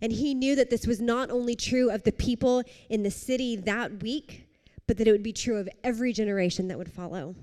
And 0.00 0.10
he 0.10 0.34
knew 0.34 0.56
that 0.56 0.70
this 0.70 0.88
was 0.88 1.00
not 1.00 1.30
only 1.30 1.54
true 1.54 1.88
of 1.88 2.02
the 2.02 2.10
people 2.10 2.64
in 2.90 3.04
the 3.04 3.10
city 3.12 3.54
that 3.54 4.02
week, 4.02 4.48
but 4.88 4.96
that 4.96 5.06
it 5.06 5.12
would 5.12 5.22
be 5.22 5.32
true 5.32 5.58
of 5.58 5.68
every 5.84 6.12
generation 6.12 6.66
that 6.66 6.78
would 6.78 6.90
follow, 6.90 7.36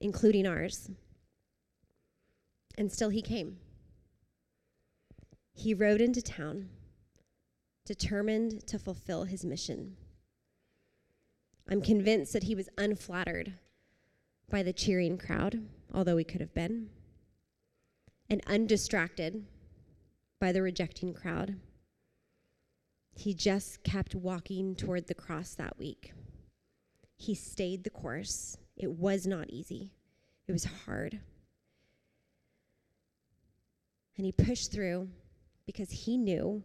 including 0.00 0.46
ours. 0.46 0.90
And 2.76 2.92
still 2.92 3.08
he 3.08 3.22
came. 3.22 3.56
He 5.54 5.72
rode 5.72 6.02
into 6.02 6.20
town, 6.20 6.68
determined 7.84 8.66
to 8.66 8.78
fulfill 8.78 9.24
his 9.24 9.44
mission. 9.44 9.96
I'm 11.68 11.80
convinced 11.80 12.32
that 12.32 12.44
he 12.44 12.54
was 12.54 12.68
unflattered 12.76 13.54
by 14.50 14.62
the 14.62 14.72
cheering 14.72 15.18
crowd, 15.18 15.62
although 15.92 16.16
he 16.16 16.24
could 16.24 16.40
have 16.40 16.54
been, 16.54 16.90
and 18.28 18.42
undistracted 18.46 19.44
by 20.38 20.52
the 20.52 20.62
rejecting 20.62 21.14
crowd. 21.14 21.56
He 23.16 23.32
just 23.32 23.82
kept 23.82 24.14
walking 24.14 24.74
toward 24.74 25.06
the 25.06 25.14
cross 25.14 25.54
that 25.54 25.78
week. 25.78 26.12
He 27.16 27.34
stayed 27.34 27.84
the 27.84 27.90
course. 27.90 28.58
It 28.76 28.90
was 28.90 29.26
not 29.26 29.50
easy, 29.50 29.92
it 30.46 30.52
was 30.52 30.64
hard. 30.84 31.20
And 34.16 34.26
he 34.26 34.32
pushed 34.32 34.70
through 34.70 35.08
because 35.66 35.90
he 35.90 36.16
knew 36.16 36.62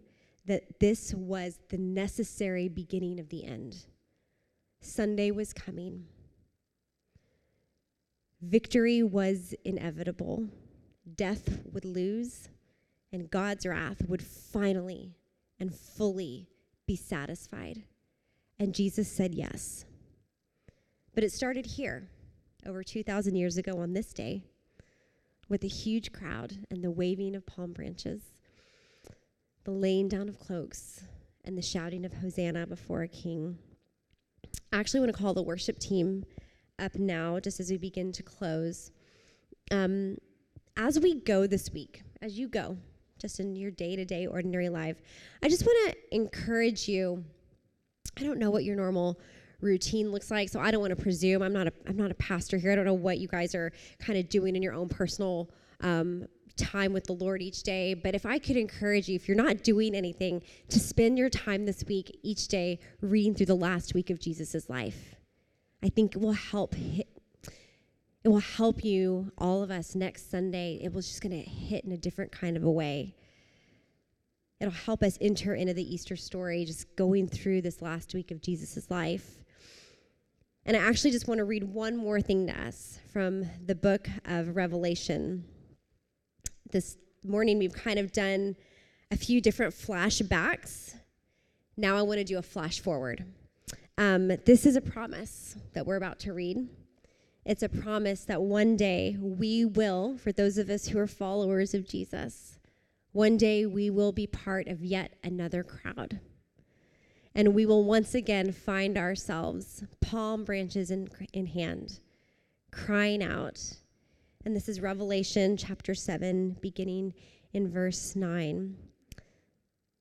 that 0.49 0.79
this 0.79 1.13
was 1.13 1.59
the 1.69 1.77
necessary 1.77 2.67
beginning 2.67 3.19
of 3.19 3.29
the 3.29 3.45
end. 3.45 3.85
Sunday 4.81 5.29
was 5.29 5.53
coming. 5.53 6.05
Victory 8.41 9.03
was 9.03 9.53
inevitable. 9.63 10.47
Death 11.15 11.59
would 11.71 11.85
lose, 11.85 12.49
and 13.13 13.29
God's 13.29 13.67
wrath 13.67 14.01
would 14.07 14.23
finally 14.23 15.13
and 15.59 15.71
fully 15.71 16.47
be 16.87 16.95
satisfied? 16.95 17.83
And 18.57 18.73
Jesus 18.73 19.07
said 19.07 19.35
yes. 19.35 19.85
But 21.13 21.23
it 21.23 21.31
started 21.31 21.67
here, 21.67 22.09
over 22.65 22.81
2,000 22.81 23.35
years 23.35 23.57
ago 23.57 23.77
on 23.77 23.93
this 23.93 24.13
day, 24.13 24.41
with 25.47 25.63
a 25.63 25.67
huge 25.67 26.11
crowd 26.11 26.65
and 26.71 26.83
the 26.83 26.89
waving 26.89 27.35
of 27.35 27.45
palm 27.45 27.71
branches, 27.71 28.23
the 29.63 29.71
laying 29.71 30.07
down 30.07 30.29
of 30.29 30.39
cloaks, 30.39 31.03
and 31.45 31.57
the 31.57 31.61
shouting 31.61 32.05
of 32.05 32.13
Hosanna 32.13 32.67
before 32.67 33.01
a 33.01 33.07
king. 33.07 33.57
I 34.71 34.79
actually 34.79 34.99
want 35.01 35.13
to 35.13 35.17
call 35.17 35.33
the 35.33 35.41
worship 35.41 35.79
team 35.79 36.25
up 36.77 36.95
now, 36.95 37.39
just 37.39 37.59
as 37.59 37.69
we 37.71 37.77
begin 37.77 38.11
to 38.13 38.23
close. 38.23 38.91
Um, 39.71 40.17
as 40.77 40.99
we 40.99 41.19
go 41.21 41.47
this 41.47 41.71
week, 41.71 42.03
as 42.21 42.37
you 42.37 42.47
go, 42.47 42.77
just 43.19 43.39
in 43.39 43.55
your 43.55 43.71
day 43.71 43.95
to 43.95 44.05
day, 44.05 44.27
ordinary 44.27 44.69
life. 44.69 45.01
I 45.43 45.49
just 45.49 45.65
want 45.65 45.91
to 45.91 46.15
encourage 46.15 46.87
you. 46.87 47.23
I 48.17 48.23
don't 48.23 48.39
know 48.39 48.49
what 48.49 48.63
your 48.63 48.75
normal 48.75 49.19
routine 49.61 50.11
looks 50.11 50.31
like, 50.31 50.49
so 50.49 50.59
I 50.59 50.71
don't 50.71 50.81
want 50.81 50.95
to 50.95 51.01
presume. 51.01 51.41
I'm 51.41 51.53
not 51.53 51.67
a 51.67 51.73
I'm 51.87 51.97
not 51.97 52.11
a 52.11 52.15
pastor 52.15 52.57
here. 52.57 52.71
I 52.71 52.75
don't 52.75 52.85
know 52.85 52.93
what 52.93 53.19
you 53.19 53.27
guys 53.27 53.53
are 53.55 53.71
kind 53.99 54.17
of 54.17 54.29
doing 54.29 54.55
in 54.55 54.63
your 54.63 54.73
own 54.73 54.87
personal 54.87 55.49
um, 55.81 56.25
time 56.59 56.93
with 56.93 57.05
the 57.05 57.13
Lord 57.13 57.41
each 57.41 57.63
day. 57.63 57.93
But 57.93 58.13
if 58.13 58.25
I 58.25 58.37
could 58.37 58.57
encourage 58.57 59.07
you, 59.07 59.15
if 59.15 59.27
you're 59.27 59.37
not 59.37 59.63
doing 59.63 59.95
anything, 59.95 60.43
to 60.69 60.79
spend 60.79 61.17
your 61.17 61.29
time 61.29 61.65
this 61.65 61.83
week 61.87 62.19
each 62.21 62.47
day 62.47 62.79
reading 63.01 63.33
through 63.33 63.47
the 63.47 63.55
last 63.55 63.93
week 63.93 64.09
of 64.09 64.19
Jesus' 64.19 64.69
life. 64.69 65.15
I 65.81 65.89
think 65.89 66.15
it 66.15 66.19
will 66.19 66.33
help 66.33 66.75
hit, 66.75 67.07
it 68.23 68.27
will 68.27 68.39
help 68.39 68.83
you, 68.83 69.31
all 69.37 69.63
of 69.63 69.71
us, 69.71 69.95
next 69.95 70.29
Sunday. 70.29 70.79
It 70.83 70.93
was 70.93 71.07
just 71.07 71.21
going 71.21 71.31
to 71.31 71.49
hit 71.49 71.85
in 71.85 71.91
a 71.93 71.97
different 71.97 72.31
kind 72.31 72.57
of 72.57 72.63
a 72.63 72.71
way. 72.71 73.15
It'll 74.59 74.73
help 74.73 75.03
us 75.03 75.17
enter 75.21 75.55
into 75.55 75.73
the 75.73 75.93
Easter 75.93 76.17
story, 76.17 76.65
just 76.65 76.93
going 76.97 77.27
through 77.29 77.61
this 77.61 77.81
last 77.81 78.13
week 78.13 78.29
of 78.29 78.41
Jesus' 78.41 78.91
life. 78.91 79.37
And 80.65 80.75
I 80.75 80.81
actually 80.81 81.11
just 81.11 81.27
want 81.29 81.37
to 81.37 81.45
read 81.45 81.63
one 81.63 81.95
more 81.95 82.19
thing 82.19 82.47
to 82.47 82.61
us 82.61 82.99
from 83.13 83.45
the 83.65 83.73
book 83.73 84.09
of 84.25 84.57
Revelation. 84.57 85.45
This 86.71 86.97
morning, 87.23 87.57
we've 87.57 87.73
kind 87.73 87.97
of 87.97 88.11
done 88.11 88.55
a 89.09 89.17
few 89.17 89.41
different 89.41 89.73
flashbacks. 89.73 90.93
Now, 91.75 91.97
I 91.97 92.03
want 92.03 92.19
to 92.19 92.23
do 92.23 92.37
a 92.37 92.43
flash 92.43 92.79
forward. 92.79 93.25
Um, 93.97 94.27
this 94.45 94.67
is 94.67 94.75
a 94.75 94.81
promise 94.81 95.55
that 95.73 95.87
we're 95.87 95.95
about 95.95 96.19
to 96.19 96.33
read. 96.33 96.69
It's 97.43 97.63
a 97.63 97.69
promise 97.69 98.23
that 98.25 98.43
one 98.43 98.77
day 98.77 99.17
we 99.19 99.65
will, 99.65 100.19
for 100.19 100.31
those 100.31 100.59
of 100.59 100.69
us 100.69 100.89
who 100.89 100.99
are 100.99 101.07
followers 101.07 101.73
of 101.73 101.87
Jesus, 101.87 102.59
one 103.13 103.35
day 103.35 103.65
we 103.65 103.89
will 103.89 104.11
be 104.11 104.27
part 104.27 104.67
of 104.67 104.83
yet 104.83 105.15
another 105.23 105.63
crowd. 105.63 106.19
And 107.33 107.55
we 107.55 107.65
will 107.65 107.83
once 107.83 108.13
again 108.13 108.51
find 108.51 108.95
ourselves, 108.95 109.83
palm 110.01 110.43
branches 110.43 110.91
in, 110.91 111.09
in 111.33 111.47
hand, 111.47 111.99
crying 112.69 113.23
out. 113.23 113.59
And 114.45 114.55
this 114.55 114.69
is 114.69 114.79
Revelation 114.79 115.57
chapter 115.57 115.93
7, 115.93 116.55
beginning 116.61 117.13
in 117.51 117.69
verse 117.69 118.15
9. 118.15 118.73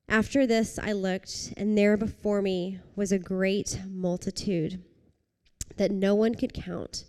After 0.07 0.47
this, 0.47 0.79
I 0.79 0.93
looked, 0.93 1.53
and 1.57 1.77
there 1.77 1.97
before 1.97 2.41
me 2.41 2.79
was 2.95 3.11
a 3.11 3.19
great 3.19 3.81
multitude 3.85 4.81
that 5.75 5.91
no 5.91 6.15
one 6.15 6.35
could 6.35 6.53
count 6.53 7.03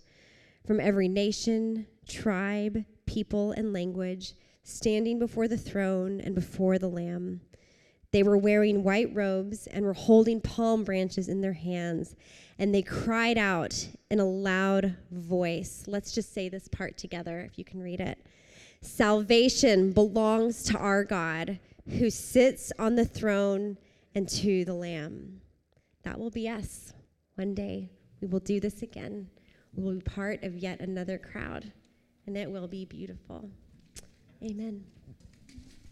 from 0.66 0.80
every 0.80 1.06
nation, 1.06 1.86
tribe, 2.08 2.84
people, 3.06 3.52
and 3.52 3.72
language, 3.72 4.34
standing 4.64 5.20
before 5.20 5.46
the 5.46 5.56
throne 5.56 6.20
and 6.20 6.34
before 6.34 6.80
the 6.80 6.90
Lamb. 6.90 7.42
They 8.12 8.22
were 8.22 8.36
wearing 8.36 8.82
white 8.82 9.14
robes 9.14 9.66
and 9.68 9.84
were 9.84 9.92
holding 9.92 10.40
palm 10.40 10.84
branches 10.84 11.28
in 11.28 11.40
their 11.40 11.52
hands, 11.52 12.16
and 12.58 12.74
they 12.74 12.82
cried 12.82 13.38
out 13.38 13.88
in 14.10 14.18
a 14.18 14.24
loud 14.24 14.96
voice. 15.10 15.84
Let's 15.86 16.12
just 16.12 16.34
say 16.34 16.48
this 16.48 16.68
part 16.68 16.96
together 16.96 17.40
if 17.40 17.58
you 17.58 17.64
can 17.64 17.82
read 17.82 18.00
it. 18.00 18.18
Salvation 18.82 19.92
belongs 19.92 20.64
to 20.64 20.78
our 20.78 21.04
God 21.04 21.60
who 21.88 22.10
sits 22.10 22.72
on 22.78 22.96
the 22.96 23.04
throne 23.04 23.78
and 24.14 24.28
to 24.28 24.64
the 24.64 24.74
Lamb. 24.74 25.40
That 26.02 26.18
will 26.18 26.30
be 26.30 26.48
us 26.48 26.92
one 27.36 27.54
day. 27.54 27.90
We 28.20 28.26
will 28.26 28.40
do 28.40 28.58
this 28.58 28.82
again. 28.82 29.28
We 29.74 29.84
will 29.84 29.94
be 29.94 30.00
part 30.00 30.42
of 30.42 30.56
yet 30.56 30.80
another 30.80 31.18
crowd, 31.18 31.72
and 32.26 32.36
it 32.36 32.50
will 32.50 32.68
be 32.68 32.84
beautiful. 32.84 33.50
Amen. 34.42 34.84